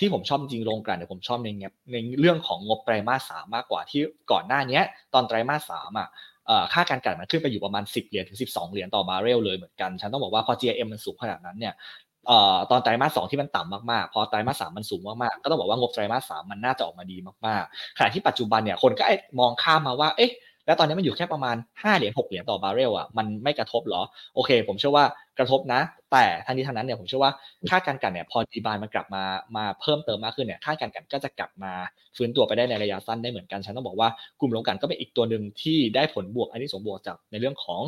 [0.00, 4.00] ที่ผมชอบจริงโรงกลั่นเนี่ยผมชอบในเงในเรื่องของงบไตรมาสสามมากกว่าที่
[4.32, 4.80] ก่อนหน้านี้
[5.14, 6.08] ตอนไตรมาสสามอะ
[6.72, 11.74] ค่าการกันมันขึ้นไปอยู่ประมาณ 10 เหรียญถึง 12 เหรียญต่อบาร์เรลเลยเหมือนกัน ฉันต้องบอกว่าพอ GM มันสูงขนาดนั้นเนี่ย
[12.70, 19.04] ตอนไตรมาสสองที่มันต่ำมากๆ พอไตรมาสสามมันสูงมากๆ ก็ต้องบอกว่างบไตรมาสสามมันน่าจะออกมาดีมากๆ ขณะที่ปัจจุบันเนี่ยคนก็
[19.40, 20.30] มองข้ามมาว่า เอ๊ะ
[20.68, 24.02] แล้วตอนนี้มันอยู่แค่ประมาณ5เหรียญ6เหรียญต่อบาร์เรลอะมันไม่กระทบหรอ
[24.34, 25.04] โอเค ผมเชื่อว่า
[25.38, 25.80] กระทบนะ
[26.12, 27.32] แต่ทั้งนี้ทั้งนั้นเนี่ยผมเชื่อว่า
[27.70, 29.24] ค่าการกันเนี่ยพอดีบานมันกลับมา
[29.56, 31.72] มาเพิ่มเติมมากขึ้นเนี่ยค่าการกันก็จะกลับมา
[32.16, 34.08] ฟื้นตัวไปได้ในระยะสั้นได้เหมือนกันฉันต้องบอกว่า
[34.40, 37.82] กลุ่มโรงกันก็เป็นอีกตัวหนึ่งที่ได้ผลบวกอันนี้สมบวกจากในเรื่องของ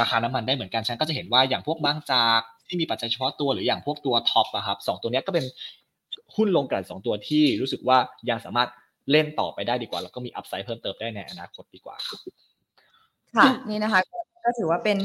[0.00, 5.44] ราคาน้ำมันได้เหมือนกันฉันก็จะเห็นว่าอย่างพวกบางจากที่มีปัจจัยเฉพาะตัวหรืออย่างพวกตัวท็อปอะครับสองตัวนี้ก็เป็น
[6.36, 7.98] หุ้นลงกลั่นสองตัวที่รู้สึกว่า
[8.30, 8.68] ยังสามารถ
[9.10, 12.20] เล่นต่อไปได้ดีกว่า แล้วก็มีอัพไซด์เพิ่มเติมได้ในอนาคตดีกว่าครับ
[13.36, 14.00] ค่ะนี่นะคะ
[14.44, 14.98] ก็ถือว่าเป็น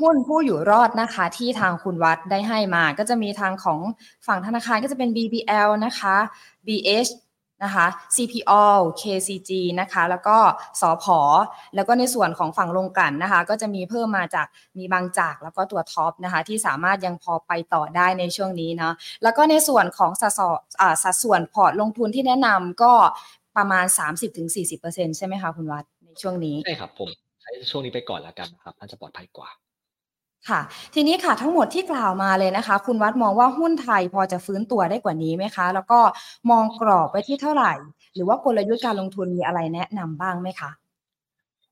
[0.00, 3.78] หุ้นผู้อยู่รอดนะคะ ที่ทางคุณวัดได้ให้มา ก็จะมีทางของ
[4.26, 6.16] ฝั่งธนาคารก็จะเป็น BBL นะคะ
[6.66, 7.10] BH
[7.64, 8.64] นะคะ CPO
[9.00, 10.36] KCG นะคะ แล้วก็
[10.80, 11.18] สอพอ
[11.74, 14.46] แล้วก็ในส่วนของฝั่งลงกันนะคะ ก็จะมีเพิ่มมาจาก
[14.78, 20.58] มีบางจาก แล้วก็ตัวท็อปนะคะ ที่สามารถยังพอไปต่อได้ในช่วงนี้เนาะแล้วก็ในส่วนของสัดส่วน
[21.02, 22.92] สัดส่วนพอร์ตลงทุนที่แนะนำก็
[23.56, 27.08] ประมาณ 30-40%ใช่ไหมคะคุณวัดในช่วงนี้ ใช่ครับผม
[27.42, 29.50] ใช้ช่วงนี้ไปก่อนแล้วกันนะครับน่าจะปลอดภัยกว่า
[30.48, 30.60] ค่ะ
[30.94, 36.00] ทีนี้ค่ะทั้งหมดที่กล่าวมาเลยนะคะ คุณวัดมองว่าหุ้นไทยพอจะฟื้นตัวได้กว่านี้ไหมคะ แล้วก็
[36.50, 37.72] มองกรอบไว้ที่เท่าไหร่
[38.14, 40.70] หรือว่ากลยุทธ์การลงทุนมีอะไรแนะนำบ้างไหมคะ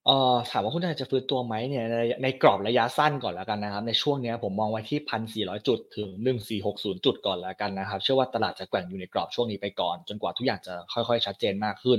[0.06, 11.98] เอ่อถามว่าหุ้นไทยจะฟื้นตัวไหมเนี่ยในในกรอบระยะสั้นก่อนแล้วกันนะครับ ในช่วงนี้ผมมองไว้ที่พันสี่ร้อยจุดถึงหนึ่งสี่หกศูนย์จุดก่อนแล้วกันนะครับ เชื่อว่าตลาดจะแกว่งอยู่ในกรอบช่วงนี้ไปก่อน จนกว่าทุกอย่างจะค่อยๆ ชัดเจนมากขึ้น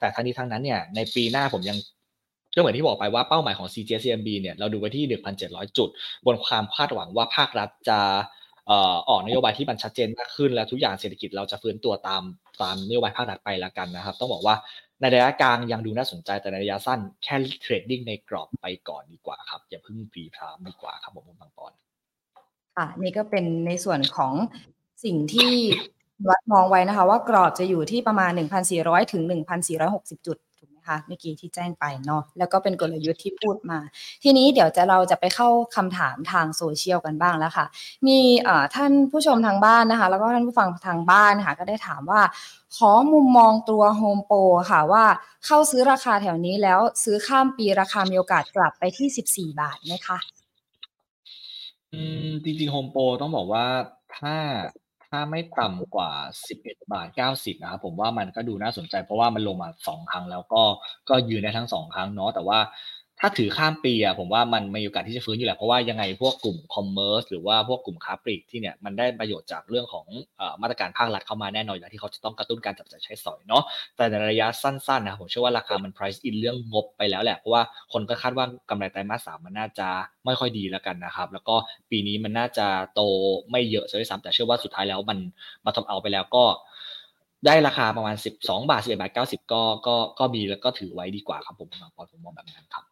[0.00, 1.78] แต่ทั้งนี้ทั้งนั้นเนี่ยในปีหน้าผมยัง
[2.54, 5.04] ก็เหมือนที่บอกไปว่าเป้าหมายของ CGSCMB เนี่ยเราดูไว้ที่
[5.40, 5.88] 1,700 จุด
[6.26, 8.00] บนความคาดหวังว่าภาครัฐจะ
[9.08, 12.22] ออกนโยบายที่มันชัดเจนมากขึ้น และทุกอย่างเศรษฐกิจเราจะฟื้นตัวตาม
[12.62, 14.54] ตามนโยบายภาครัฐไปแล้วกันนะครับ ต้องบอกว่า
[15.02, 21.72] ในระยะกลางยังดูน่าสนใจแต่ในระยะสั้นแค่เทรดดิ้งในกรอบไปก่อนดีกว่าครับ อย่าเพิ่งพรีพรามดีกว่าครับผมบางปอน
[22.76, 24.32] ค่ะนี่ก็เป็นในส่วนของ
[25.04, 25.52] สิ่งที่
[26.28, 28.30] วัดมองไว้นะคะ ว่ากรอบจะอยู่ที่ประมาณ
[28.72, 29.22] 1,400 ถึง
[29.70, 30.36] 1,460 จุด
[30.86, 33.78] คะเมื่อกี้ที่แจ้งไปเนาะแล้วก็เป็นกลยุทธ์ที่พูดมา
[34.22, 37.66] ทีนี้เดี๋ยวจะเราจะไปเข้าคำถามทางโซเชียลกันบ้างแล้วค่ะ
[38.06, 38.18] มี
[38.74, 42.20] ท่านผู้ชมทางบ้านนะคะ แล้วก็ท่านผู้ฟังทางบ้านค่ะก็ได้ถามว่า
[42.76, 44.38] ขอมุมมองตัวโฮมโปร
[44.70, 45.04] ค่ะว่า
[45.46, 50.18] เข้าซื้อราคาแถวนี้แล้วซื้อข้ามปีราคามีโอกาสกลับไปที่ 14 บาทไหมคะ
[51.94, 53.66] อืมจริงๆโฮมโปรต้องบอกว่า
[54.18, 54.34] ถ้า
[55.12, 56.10] ถ้าไม่ต่ำกว่า
[56.48, 60.62] 11 บาท 90 นะครับผมว่ามันก็ดูน่าสนใจเพราะว่ามันลงมา 2 ครั้งแล้วก็
[61.08, 62.58] ก็ยืนได้ทั้ง 2 ครั้งเนาะแต่ว่า
[63.24, 70.06] ถ้าถือข้ามปีอะผมว่ามันมีโอกาสที่จะฟื้นอยู่แหละเพราะว่ายังไงพวกกลุ่ม commerce หรือว่าพวกกลุ่มค้าปลีกที่เนี่ยมันได้ประโยชน์จากเรื่องของ
[70.62, 73.62] มาตรการภาครัฐเข้ามาแน่นอนอย่างที่เขาจะต้องกระตุ้นการจับจ่ายใช้สอยเนาะ
[73.96, 77.62] แต่ในระยะสั้นๆนะผมเชื่อว่าราคามัน price in เรื่องงบไปแล้วแหละเพราะว่า
[77.92, 79.88] คนก็คาดว่ากำไรไตรมาสสามมันน่าจะ
[80.24, 81.54] ไม่ค่อยดีแล้วกันนะครับ แล้วก็
[81.90, 83.00] ปีนี้มันน่าจะโต
[83.50, 85.18] ไม่เยอะซะด้วยซ้ำแต่เชื่อว่าสุดท้ายแล้วมัน
[85.64, 86.44] มาทำเอาไปแล้วก็
[87.46, 92.91] ได้ราคาประมาณ 12 บาท11บาท90 ก็ก็ก็มีแล้วก็ถือไว้ดีกว่าครับผมพอผมมองแบบนั้นครับ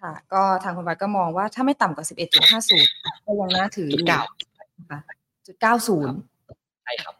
[0.00, 4.06] ค่ะ ก็ทางคุณวัดก็มองว่าถ้าไม่ต่ำกว่า 11.50 ก็ยังน่าถืออยู่
[4.90, 5.00] ค่ะ
[5.46, 6.16] จุดเก้าศูนย์
[6.82, 7.14] ใช่ครับ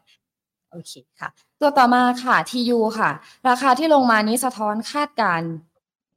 [0.71, 1.29] โอเคค่ะ
[1.61, 3.11] ตัวต่อมาค่ะ TU ค่ะ
[3.49, 5.41] ราคาที่ลงมานี้สะท้อนคาดการ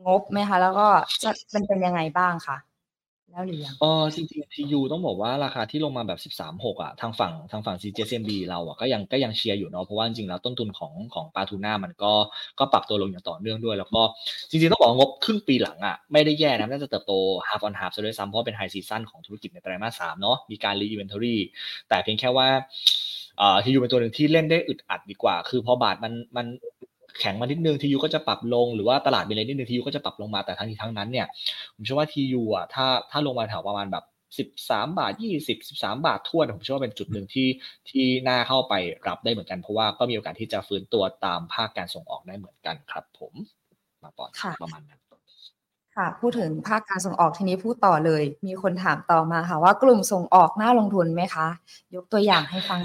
[0.07, 0.87] งบไหมคะ แล้วก็
[1.23, 2.57] จะเป็นเป็นยังไงบ้างคะ
[3.31, 6.19] แล้วหรือยังเออจริงๆ TU ต้องบอกว่าราคาที่ลงมาแบบ
[6.51, 12.13] 13.6อะทางฝั่งทางฝั่ง CGS-CIMB เราอะก็ยังก็ยังเชียร์อยู่เนาะเพราะว่าจริงๆแล้วต้นทุนของของปลาทูน่ามันก็
[12.59, 14.01] ก็ปรับตัวลงอย่างต่อเนื่องด้วย แล้วก็
[14.49, 17.13] จริงๆ ต้องบอกงบครึ่งปีหลังอะไม่ได้แย่นะน่าจะเติบโต
[17.47, 21.39] half on half ซะด้วยซ้ำเพราะเป็น high season ของธุรกิจในไตรมาสสามเนาะมีการ re-inventory
[21.89, 22.47] แต่เพียงแค่ว่า
[23.41, 26.45] อ่อทียูเป็นตัวหนึ่งที่เล่นได้อึดอัดดีกว่า คือพอบาทมันมัน
[27.19, 31.27] แข็งมานิดนึงทียูก็จะปรับลงหรือว่าตลาดมีอะไรนิดนึงทียูก็จะปรับลงมาแต่ทั้งนี้ทั้งนั้นเนี่ย
[31.75, 34.05] ผมเชื่อว่าทียูอะถ้าถ้าลงมาแถวประมาณแบบ
[34.37, 37.47] สิบสามบาทยี่สิบสิบสามบาททวนผมเชื่อว่าเป็นจุดหนึ่งที่
[37.89, 38.73] ที่น่าเข้าไป
[39.07, 43.33] รับได้เหมือนกัน เพราะว่าก็มีโอกาสที่จะฟื้นตัวตามภาคการส่งออกได้เหมือนกันครับ ผม
[44.03, 44.29] มาปอด
[44.63, 45.01] ประมาณนั้น
[45.97, 51.47] ค่ะ พูดถึงภาคการส่งออกทีนี้พูดต่อเลย มีคนถามต่อมาค่ะว่ากลุ่มส่งออกน่าลงทุนไหมคะ
[51.95, 52.81] ยกตัวอย่างให้ฟัง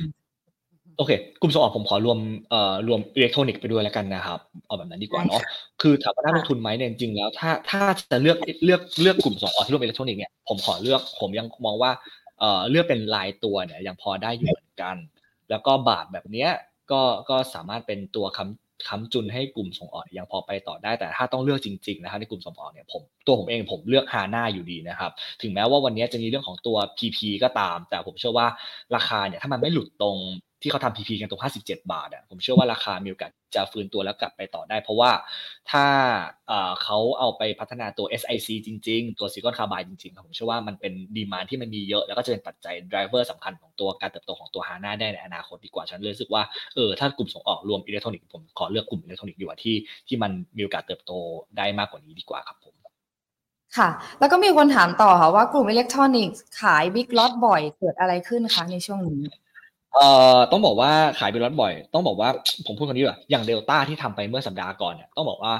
[0.96, 2.18] โอเค กลุ่มส่งออกผมขอรวม
[2.50, 5.40] เอ่อรวมอิเล็กทรอนิกส์ไปด้วยแล้วกันนะครับ เอาแบบนั้นดีกว่าเนาะ
[5.82, 11.90] คือถามว่าน่าลงทุนไหมเนี่ยจริงๆแล้ว ถ้าถ้าจะเลือกเลือกเลือกกลุ่มส่งออกที่รวมอิเล็กทรอนิกส์เนี่ยผมขอเลือกผมยังมองว่า
[12.40, 14.96] เอ่อเลือกเป็นรายตัวเนี่ยยังพอได้อยู่เหมือนกัน
[15.50, 16.50] แล้วก็บาทแบบเนี้ย
[16.90, 25.10] ก็ก็สามารถเป็นตัวคำค้ำจุนให้กลุ่มส่งออกยังพอไปต่อได้แต่ถ้าต้องเลือกจริงๆนะครับในกลุ่มส่งออกเนี่ยผมตัวผมเองผมเลือกฮาน่าอยู่ดีนะครับ
[25.42, 28.46] ถึงแม้ว่าวันนี้จะมีเรื่องของตัว PP ก็ตาม แต่ผมเชื่อว่า
[28.94, 30.16] ราคาเนี่ยถ้ามันไม่หลุดตรง
[30.62, 35.10] ที่เขาทำ PP กันตรง 57 บาทอะผมเชื่อว่าราคามีโอกาสจะฟื้นตัวแล้วกลับไปต่อได้ เพราะว่า
[35.70, 35.86] ถ้า
[36.82, 46.42] เขาเอาไปพัฒนาตัว SIC จริง ๆ ตัว silicon carbide จริงๆครับผมเชื่อว่ามันเป็น demand ที่มันมีเยอะ แล้วก็จะเป็นปัจจัย driver สำคัญของตัวการเติบโตของตัวฮาน่าได้ในอนาคตดีกว่า ฉันเลยรู้สึกว่า
[46.74, 49.76] เออถ้ากลุ่มส่งออกรวมอิเล็กทรอนิกส์ผมขอเลือกกลุ่มอิเล็กทรอนิกส์ดีกว่าที่
[50.08, 51.12] ที่มันมีโอกาสเติบโต
[51.56, 52.74] ได้มากกว่านี้ดีกว่าครับผม
[53.76, 53.88] ค่ะ
[54.18, 59.22] แล้วก็มีคนถามต่อค่ะว่ากลุ่มอิเล็กทรอนิกส์ขาย big lot บ่อยเกิดอะไรขึ้นคะในช่วงนี้
[59.96, 62.28] เอ่อต้องบอกว่าขาย big lot บ่อย ต้องบอกว่า
[62.66, 65.54] ผมพูดคนนี้ว่าอย่างเดลต้าที่ทำไปเมื่อสัปดาห์ก่อนเนี่ยต้องบอกว่า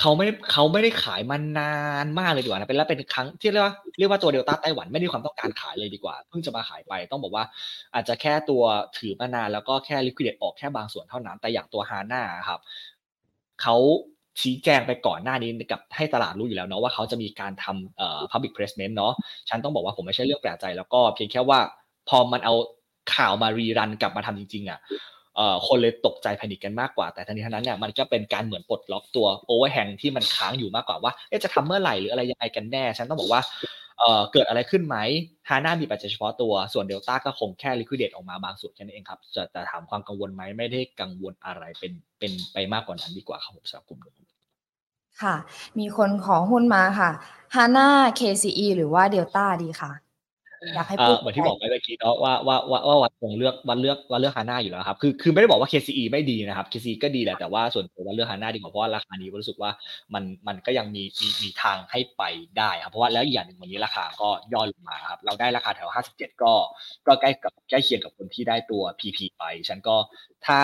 [0.00, 7.44] เขาไม่เขาไม่ได้ขายมานานมากเลยดีกว่านะเป็นแล้วเป็นครั้งที่เรียกว่าเรียกว่าตัวเดลต้าไต้หวันไม่ได้ความต้องการขายเลยดีกว่าเพิ่งจะมาขายไป ต้องบอกว่า
[7.94, 8.62] อาจจะแค่ตัว
[8.98, 12.60] ถือมานานแล้วก็แค่ liquidate ออกแค่บางส่วนเท่านั้น แต่อย่างตัวฮาน่าครับ
[13.62, 13.76] เขา
[14.40, 19.12] ชี้แจงไปก่อนหน้านี้กับให้ตลาดรู้อยู่แล้วเนาะว่าเขาจะมีการทำเอ่อ public placement เนาะ
[19.48, 21.60] ฉะนั้นต้องบอกว่าผมไม่ใช่เรื่องแปลกใจแล้วก็เพียงแค่ว่า
[22.08, 22.54] พอมันเอา
[23.14, 24.80] ข่าวมา rerun กลับมาทำจริงๆอะ
[25.66, 31.12] คนเลยตกใจ panic กันมากกว่า แต่ทั้งนี้ทั้งนั้นเนี่ยมันก็เป็นการเหมือนปลดล็อกตัว overhang ที่มันค้างอยู่มากกว่าว่า
[31.44, 33.40] จะทำเมื่อไหร่หรืออะไรยังไงกันแน่ ฉะนั้นต้องบอกว่า
[34.32, 34.96] เกิดอะไรขึ้นไหม
[35.48, 39.20] ฮาน่ามีปัจจัยเฉพาะตัว ส่วนเดลต้าก็คงแค่ liquidate ออกมาบางส่วนแค่นั้นเองครับ
[39.54, 44.28] จะถามความกังวลไหมไม่ได้กังวลอะไรเป็นเป็นไปมากกว่านั้นดีกว่าครับผมสำหรับกลุ่มนี้
[45.22, 45.34] ค่ะ
[45.78, 47.10] มีคนขอหุ้นมาค่ะ
[47.54, 47.88] ฮาน่า
[48.18, 49.90] KCE หรือว่าเดลต้าดีค่ะ
[50.74, 59.70] อยากให้พูดเหมือนที่บอกไปเมื่อกี้เนาะว่าว่าว่าว่าวัดคงเลือกวันเลือกวันเลือกฮาน่าอยู่แล้วครับคือคือไม่ได้บอกว่า KCE ไม่ดีนะครับ KCE ก็ดีแหละแต่ว่าส่วนตัววันเลือกฮาน่าดีกว่าเพราะว่าราคานี้รู้สึกว่า
[60.14, 62.22] มันมันก็ยังมีมีมีทางให้ไป
[62.58, 66.52] ได้ครับเพราะว่าแล้วอีกอย่างหนึ่งวันนี้ราคาก็ย่อลงมาครับเราได้ราคาแถว 57 ก็
[67.06, 69.96] ก็ใกล้กับใกล้เคียงกับคนที่ได้ตัว PP ไปฉะนั้นก็
[70.46, 70.58] ถ้า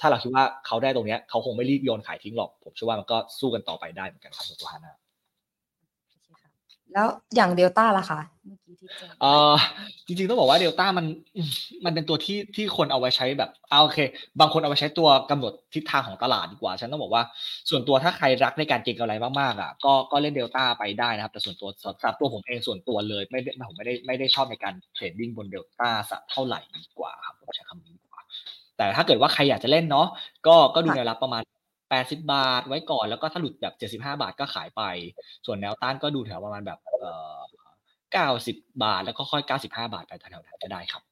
[0.00, 5.07] ถ้าเราคิดว่าเขาได้ตรงนี้เขาคงไม่รีบโยนขายทิ้งหรอก ผมเชื่อว่ามันก็สู้กันต่อไปได้เหมือนกันครับตัวฮาน่า
[6.92, 9.54] แล้วอย่างเดลต้าล่ะคะเมื่อกี้ที่แจ้งเออ
[10.06, 11.06] จริงๆต้องบอกว่าเดลต้ามัน
[11.84, 13.98] มันเป็นตัวที่ที่คนเอาไว้ใช้แบบเอาโอเค
[14.40, 17.22] บางคนเอาไว้ใช้ตัวกำหนดทิศทางของตลาดดีกว่า ฉะนั้นต้องบอกว่า
[17.70, 28.22] ส่วนตัวถ้าใครรักในการเก็งกำไรมากๆอะก็ก็เล่นเดลต้าไปได้นะครับ แต่ส่วนตัวสำหรับตัวผมเองส่วนตัวเลยไม่ได้ผมไม่ได้ไม่ได้ชอบในการ trading บนเดลต้าสักเท่าไหร่ดีกว่าครับใช้คำนี้ดีกว่า
[28.76, 30.06] แต่ถ้าเกิดว่าใครอยากจะเล่นเนาะ
[30.46, 31.42] ก็ก็ดูแนวรับประมาณ
[31.90, 34.82] 80 บาทไว้ก่อนแล้วก็ถ้าหลุดแบบ 75 บาทก็ขายไป
[35.46, 37.38] ส่วนแนวต้านก็ดูแถวประมาณแบบเอ่อ
[38.44, 41.02] 90 บาท แล้วก็ค่อย 95 บาทไปแถวๆนั้นก็ได้ครับ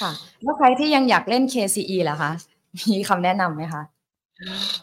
[0.00, 2.30] ค่ะ แล้วใครที่ยังอยากเล่น KCE ล่ะคะ
[2.92, 3.82] มีคำแนะนำไหมคะ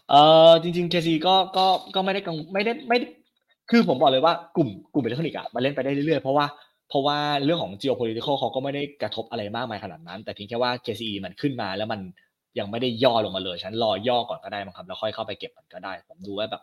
[0.09, 0.15] เอ
[0.49, 1.65] อจริง ๆ KC ก็ก็
[1.95, 3.05] ก็ไม่ได้กังไม่ได้ไม่ได้
[3.69, 6.45] คือผมบอกเลยว่ากลุ่มกลุ่มอิเล็กทรอนิกส์อะมันเล่นไปได้เรื่อยๆ เพราะว่า
[6.89, 11.99] เพราะว่าเรื่องของ geopolitical เขาก็ไม่ได้กระทบอะไรมากมายขนาดนั้น แต่เพียงแค่ว่า KCE มันขึ้นมาแล้วมัน
[12.59, 16.61] ยังไม่ได้ย่อลงมาเลย ฉันรอย่อก่อนก็ได้มั้งครับแล้วค่อยเข้าไปเก็บมันก็ได้ ผมดูว่าแบบ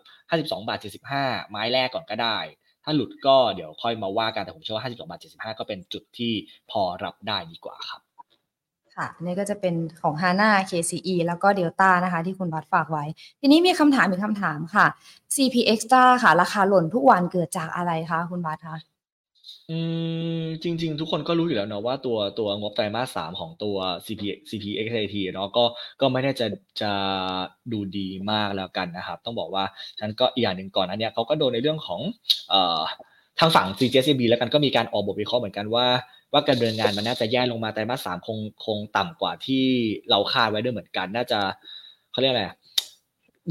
[0.49, 0.79] 52 บาท
[1.17, 2.39] 75 ไม้แรกก่อนก็ได้
[2.85, 6.33] ถ้าหลุดก็เดี๋ยวค่อยมาว่ากันแต่ผมเชื่อว่า 52 บาท 75 ก็เป็นจุดที่
[6.71, 8.01] พอรับได้ดีกว่าครับ
[8.97, 13.05] ค่ะนี่ก็จะเป็นของ HANA KCE แล้วก็ Delta นะคะ ที่คุณวัดฝากไว้
[13.41, 14.87] ทีนี้มีคำถามอีกคำถามค่ะ
[15.35, 18.77] CP Extra ค่ะ ราคาหล่นทุกวันเกิดจากอะไรคะคุณวัดคะ
[19.71, 19.79] อื
[20.41, 25.65] มจริง ๆ ทุกคนก็รู้อยู่แล้วเนาะว่าตัวตัวงบไตรมาสสามของตัว CP CP XAT เนาะก็
[26.01, 26.47] ก็ไม่ได้จะ
[26.81, 26.93] จะ
[27.73, 29.65] ดูดีมากแล้วกันนะครับ ต้องบอกว่า
[30.01, 32.01] ฉันก็อีกอย่างหนึ่งก่อนอันเนี้ยเขาก็โดนในเรื่องของ
[32.51, 32.81] เอ่อ
[33.39, 35.87] ทางฝั่ง CJCB แล้วกันก็มีการออกบทวิเคราะห์เหมือนกันว่า
[36.33, 39.65] ว่าการดำเนินงานมันน่าจะแย่ลงมาไตรมาสสามคงคงต่ำกว่าที่
[40.11, 41.41] เราคาดไว้ด้วยเหมือนกัน น่าจะ
[42.13, 42.45] เขาเรียกอะไร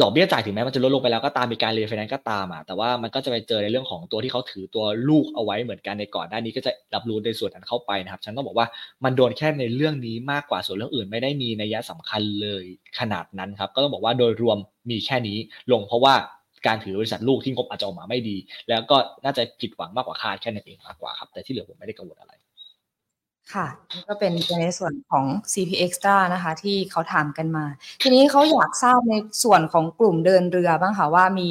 [0.01, 8.67] ดอกเบี้ยจ่ายถึงแม้มันจะลดลงไปแล้วก็ตามมีการรีไฟแนนซ์ก็ตามอะแต่ว่ามันก็จะไปเจอในเรื่องของตัวที่เขาถือตัวลูกเอาไว้เหมือนกันในก่อนหน้านี้ก็จะรับรู้ในส่วนนั้นเข้าไปนะครับ ฉันต้องบอกว่า
[9.03, 12.63] มันโดนแค่ในเรื่องนี้มากกว่าส่วนเรื่องอื่น ไม่ได้มีนัยสำคัญเลย
[12.99, 14.57] ขนาดนั้นครับ ก็ต้องบอกว่าโดยรวม
[14.89, 15.37] มีแค่นี้
[15.71, 16.13] ลงเพราะว่า
[16.67, 18.37] การถือบริษัทลูกที่งบอาจจะออกมาไม่ดี
[18.69, 22.33] แล้วก็น่าจะผิดหวังมากกว่าคาดแค่นั้นเองมากกว่าครับ แต่ที่เหลือผมไม่ได้กังวลอะไร
[23.53, 24.31] ค่ะนี่ก็เป็น
[24.61, 27.65] ในส่วนของ CP Extra นะคะ ที่เขาถามกันมา
[28.01, 31.49] ทีนี้เขาอยากทราบในส่วนของกลุ่มเดินเรือบ้างค่ะว่ามี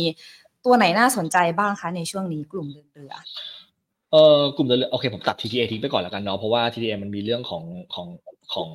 [0.64, 3.12] ตัวไหนน่าสนใจบ้างคะในช่วงนี้กลุ่มเดินเรือ
[4.12, 7.64] เออกลุ่มเดินเรือโอเคผมตัด TTA ทิ้งไปก่อนแล้วกันเนาะเพราะว่า TTA มันมีเรื่องของ
[7.94, 8.08] ของ
[8.54, 8.68] ของ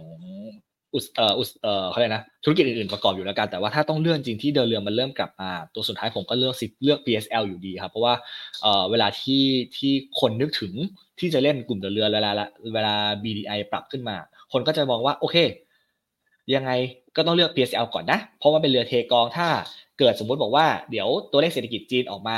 [0.93, 8.13] อุตเอ่ออุตเอ่อเขาเรียกนะธุรกิจอื่นๆประกอบอยู่แล้วกัน แต่ว่าถ้าต้องเลื่อนจริงที่เดินเรือมันเริ่มกลับมา ตัวสุดท้ายผมก็เลือกสิเลือก PSL อยู่ดีครับ เพราะว่า
[8.61, 9.43] เอ่อเวลาที่
[9.77, 10.73] ที่คนนึกถึง
[11.19, 12.31] ที่จะเล่นกลุ่มเดินเรือเวลา
[12.73, 14.15] เวลา BDI ปรับขึ้นมา
[14.51, 15.37] คนก็จะมองว่าโอเค
[16.55, 16.71] ยังไง
[17.15, 19.47] ก็ต้องเลือก PSL ก่อนนะ เพราะว่าเป็นเรือเทกองถ้า
[19.99, 22.37] เกิดสมมุติบอกว่าเดี๋ยวตัวเลขเศรษฐกิจจีนออกมา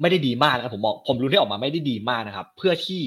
[0.00, 3.02] ไม่ได้ดีมากนะครับผมบอกผมรู้ที่ออกมาไม่ได้ดีมากนะครับ เพื่อที่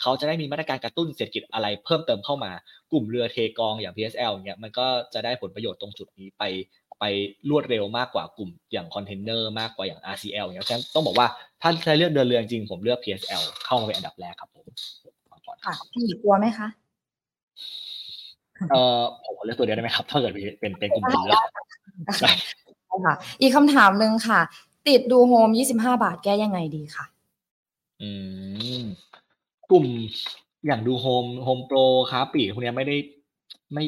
[0.00, 2.52] เขาจะได้มีมาตรการกระตุ้นเศรษฐกิจอะไรเพิ่มเติมเข้ามา
[2.92, 6.44] กลุ่มเรือเทกองอย่าง PSL เนี่ยมันก็จะได้ผลประโยชน์ตรงจุดนี้ไป
[7.00, 7.04] ไป
[7.50, 11.26] รวดเร็วมากกว่ากลุ่มอย่างคอนเทนเนอร์มากกว่าอย่าง RCL อย่างเงี้ยฉะนั้นต้องบอกว่า
[11.62, 14.64] ถ้าใช้เลือกเดินเรือจริงผมเลือก PSL เข้ามาเป็นอันดับแรกครับผม
[15.46, 16.68] ก่อนค่ะพี่หมีกลัวไหมคะ
[18.70, 21.42] เอ่อผมขอเลือกตัวเดียวได้ไหมครับ ถ้าเกิดเป็นเป็นกลุ่มเรือได้
[22.20, 22.30] ใช่
[23.06, 24.40] ค่ะ อีกคำถามหนึ่งค่ะ
[24.88, 27.04] ติดดูโฮม25บาทแก้ยังไงดีค่ะ
[28.02, 28.10] อื
[28.80, 28.82] ม
[29.70, 29.86] กลุ่ม
[30.66, 31.78] อย่างดูโฮมโฮมโปร
[32.10, 32.96] ค้าปลีกพวกนี้ไม่ได้
[33.74, 33.84] ไม่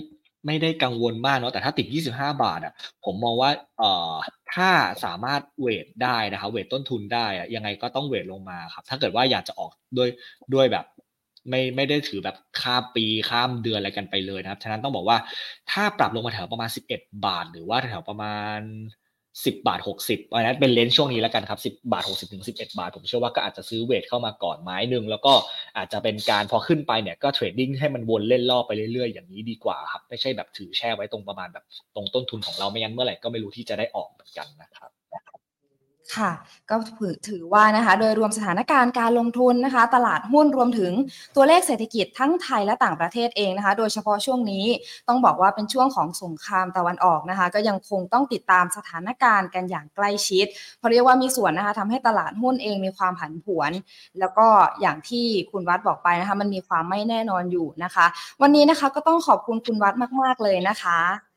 [0.47, 2.73] ไม่ได้กังวลมากเนาะแต่ถ้าติด 25 บาทอะ
[3.05, 4.13] ผมมองว่าเอ่อ
[4.55, 4.71] ถ้า
[5.05, 10.09] สามารถ weight ได้นะครับ weight ต้นทุนได้อะยังไงก็ต้อง weight ลงมาครับ ถ้าเกิดว่าอยากจะออกด้วย
[10.55, 10.85] ด้วยแบบ
[11.49, 15.19] ไม่ไม่ได้ถือแบบข้ามปีข้ามเดือนอะไรกันไปเลยนะครับ ฉะนั้นต้องบอกว่า
[15.71, 18.61] ถ้าปรับลงมาแถวประมาณ 11 บาท หรือว่าแถวประมาณ
[19.45, 25.35] สิบาทหกสิบอันนั้นเป็นเลนช่วงนี้แล้วกันครับสิบาทหกสิบถึงสิบาท ผมเชื่อว่าก็อาจจะซื้อเวทเข้ามาก่อนไม้หนึ่งแล้วก็
[25.77, 31.65] อาจจะเป็นการพอขึ้นไปเนี่ยก็เทรดดิ้งให้มันวนเล่นรอบไปเรื่อยๆ อย่างนี้ดีกว่าครับ ไม่ใช่แบบถือแช่ไว้ตรงประมาณแบบ
[31.95, 34.91] ตรงต้นทุนของเราไม่งั้นเมื่อไหร่ก็ไม่รู้ที่จะได้ออกเหมือนกันนะครับ
[36.17, 36.31] ค่ะ
[36.71, 36.77] ก็
[37.29, 40.93] ถือว่านะคะโดยรวมสถานการณ์การลงทุนนะคะ ตลาดหุ้นรวมถึง
[41.37, 44.65] ตัวเลขเศรษฐกิจทั้งไทยและต่างประเทศเองนะคะ โดยเฉพาะช่วงนี้
[45.09, 50.47] ต้องบอกว่าเป็นช่วงของสงครามตะวันออกนะคะ ก็ยังคงต้องติดตามสถานการณ์กันอย่างใกล้ชิด
[50.79, 53.71] เพราะเรียกว่ามีส่วนนะคะทำให้ตลาดหุ้นเองมีความผันผวน
[54.19, 54.47] แล้วก็
[54.81, 58.07] อย่างที่คุณวัดบอกไปนะคะมันมีความไม่แน่นอนอยู่นะคะ
[58.43, 61.28] วันนี้นะคะก็ต้องขอบคุณคุณวัดมาก ๆเลยนะคะ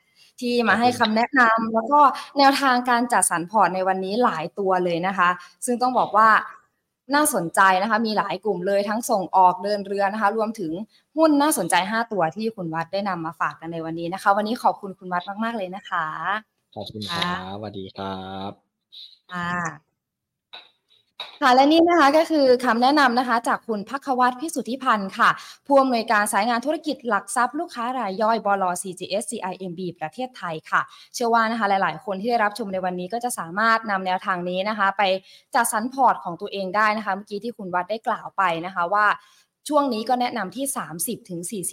[0.41, 1.99] ที่มาให้คำแนะนำแล้วก็
[2.37, 5.29] แนวทางการจัดสรรพอร์ตในวันนี้หลายตัวเลยนะคะ
[5.65, 6.29] ซึ่งต้องบอกว่า
[7.15, 10.71] น่าสนใจนะคะ มีหลายกลุ่มเลยทั้งส่งออกเดินเรือนะคะ รวมถึง
[11.15, 16.05] หุ้นน่าสนใจ 5 ตัวที่คุณวัดได้นำมาฝากกันในวันนี้นะคะ วันนี้ขอบคุณคุณวัดมาก ๆ เลยนะคะ
[16.75, 18.19] ขอบคุณครับสวัสดีครั
[18.49, 18.51] บ
[19.31, 19.90] ค่ะ
[21.41, 25.29] ค่ะและนี่นะคะก็คือคำแนะนำนะคะ จากคุณพักวัตรพิสุทธิพันธ์ค่ะ
[25.67, 30.81] ผู้อำนวยการสายงานธุรกิจหลักทรัพย์ลูกค้ารายย่อยบล CGS CIMB ประเทศไทยค่ะ
[31.13, 35.03] เชื่อว่านะคะหลาย ๆ คนที่ได้รับชมในวันนี้ก็จะสามารถนำแนวทางนี้นะคะ ไป
[35.55, 39.07] จัดสรรพอร์ตของตัวเองได้นะคะเมื่อกี้ที่คุณวัดได้กล่าวไปนะคะว่า
[39.69, 40.65] ช่วงนี้ก็แนะนำที่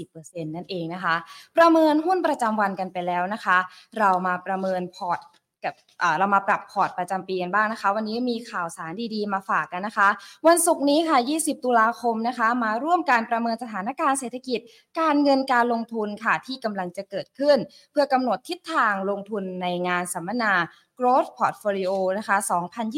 [0.06, 1.14] 30-40%นั่นเองนะคะ
[1.56, 3.58] ประเมินหุ้นประจำวันกันไปแล้วนะคะ
[3.98, 5.20] เรามาประเมินพอร์ต
[5.68, 5.76] กับ
[6.18, 10.08] เรามาปรับพอร์ตประจำปีกันบ้างนะคะ วันนี้มีข่าวสารดีๆ มาฝากกันนะคะ
[10.46, 14.60] วันศุกร์นี้ค่ะ 20 ตุลาคมนะคะ มาร่วมการประเมินสถานการณ์เศรษฐกิจ
[15.00, 17.58] การเงินการลงทุนค่ะที่กำลังจะเกิดขึ้น
[17.90, 20.52] เพื่อกำหนดทิศทางลงทุนในงานสัมมนา
[20.98, 22.36] Growth Portfolio นะคะ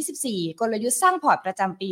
[0.01, 1.91] 2024 กลยุทธ์สร้างพอร์ตประจำปี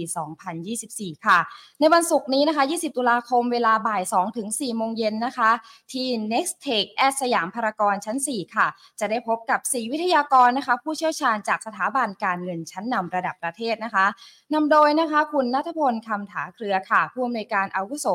[0.63, 1.39] 2024 ค่ะ
[1.81, 5.51] ในวันศุกร์นี้นะคะ 20 ตุลาคมเวลาบ่าย 2 ถึง 4 โมงเย็นนะคะ
[5.93, 8.67] ที่ Next Tech แอสยามพารากอนชั้น 4 ค่ะ
[9.01, 14.07] จะได้พบกับ 4 วิทยากรนะคะ ผู้เชี่ยวชาญจากสถาบันการเงินชั้นนำระดับประเทศนะคะ
[14.55, 18.07] นำโดยนะคะคุณนัทพลคำถาเครือค่ะ ผู้อำนวยการอาวุโส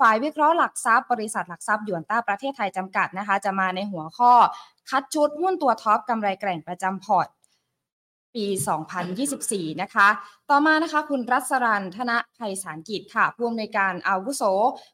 [0.00, 4.32] ฝ่ายวิเคราะห์หลักทรัพย์ บริษัทหลักทรัพย์หยวนต้าประเทศไทยจำกัดนะคะ จะมาในหัวข้อ
[4.90, 7.26] คัดชุดหุ้นตัวท็อปกำไรแกร่งประจำพอร์ต
[8.36, 8.46] ปี
[9.08, 10.08] 2024 นะคะ
[10.50, 14.42] ต่อมานะคะคุณรัศรันธนภัยสารกิจค่ะผู้อำนวยการอาวุโส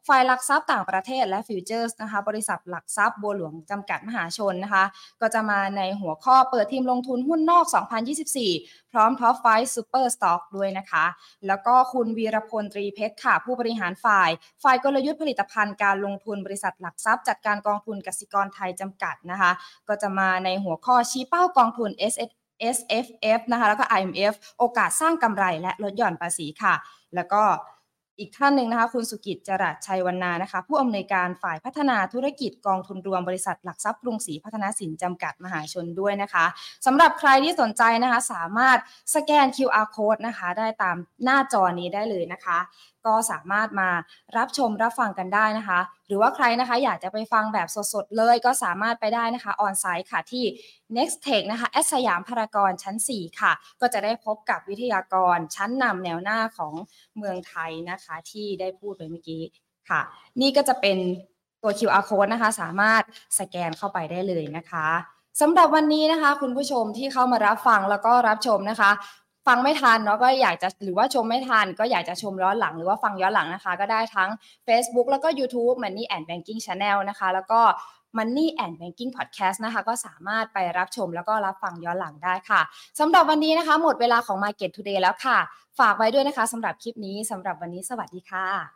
[0.09, 4.85] ฝ่ายหลักทรัพย์ต่างประเทศและฟิวเจอร์สนะคะ บริษัทหลักทรัพย์บัวหลวงจำกัดมหาชนนะคะ
[5.21, 7.65] ก็จะมาในหัวข้อเปิดธีมลงทุนหุ้นนอก
[8.31, 11.05] 2024 พร้อม top five super stock ด้วยนะคะ
[11.47, 14.31] แล้วก็คุณวีรพลตรีเพชรค่ะ ผู้บริหารฝ่าย
[14.63, 19.51] ฝ่ายกลยุทธ์ผลิตภัณฑ์การลงทุนบริษัทหลักทรัพย์จัดการกองทุนกสิกรไทยจำกัดนะคะ
[19.89, 22.31] ก็จะมาในหัวข้อชี้เป้ากองทุน S S
[23.05, 23.07] F
[23.39, 26.75] F นะคะแล้วก็ I M F โอกาสสร้างกำไรและลดหย่อนภาษีค่ะ
[27.15, 27.43] แล้วก็
[28.21, 36.45] อีกท่านหนึ่งนะคะ คุณสุกิจจรัสชัยวรรณานะคะ ผู้อำนวยการฝ่ายพัฒนาธุรกิจกองทุนรวมบริษัทหลักทรัพย์กรุงศรีพัฒนาสินจำกัดมหาชนด้วยนะคะ
[36.87, 38.79] สำหรับใครที่สนใจนะคะ สามารถ
[39.15, 42.59] สแกน QR code นะคะ ได้ตามหน้าจอนี้ได้เลยนะคะ
[43.07, 43.91] ก็สามารถมา
[44.37, 50.45] รับชมรับฟังกันได้นะคะ หรือว่าใครนะคะอยากจะไปฟังแบบสดๆ เลยก็สามารถไปได้นะคะออนไซต์ค่ะที่
[50.97, 56.73] Next Tech นะคะแอสยามพารากอนชั้น 4 ค่ะ ก็จะได้พบกับวิทยากรชั้นนำแนวหน้าของ
[57.17, 59.43] เมืองไทยนะคะ ที่ได้พูดไปเมื่อกี้
[59.91, 60.01] ค่ะ
[60.41, 60.99] นี่ก็จะเป็น
[61.63, 63.03] ตัว QR code นะคะ สามารถ
[63.39, 64.89] สแกนเข้าไปได้เลยนะคะ
[65.41, 68.91] สำหรับวันนี้นะคะ คุณผู้ชมที่เข้ามารับฟังแล้วก็รับชมนะคะ
[69.47, 74.31] ฟังไม่ทันเนาะก็อยากจะหรือว่าชมไม่ทัน ก็อยากจะชมย้อนหลังหรือว่าฟังย้อนหลังนะคะ ก็ได้ทั้ง
[74.67, 77.61] Facebook แล้วก็ YouTube Money and Banking Channel นะคะ แล้วก็
[78.17, 82.61] Money and Banking Podcast นะคะ ก็สามารถไปรับชมแล้วก็รับฟังย้อนหลังได้ค่ะ
[83.01, 85.39] สำหรับวันนี้นะคะ หมดเวลาของ Market Today แล้วค่ะ
[85.79, 88.76] ฝากไว้ด้วยนะคะสำหรับคลิปนี้สำหรับวันนี้สวัสดีค่ะ